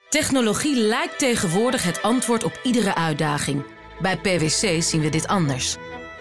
Technologie 0.09 0.77
lijkt 0.77 1.19
tegenwoordig 1.19 1.83
het 1.83 2.03
antwoord 2.03 2.45
op 2.45 2.61
iedere 2.63 2.95
uitdaging. 2.95 3.65
Bij 4.01 4.17
PwC 4.17 4.83
zien 4.83 5.01
we 5.01 5.09
dit 5.09 5.27
anders. 5.27 5.77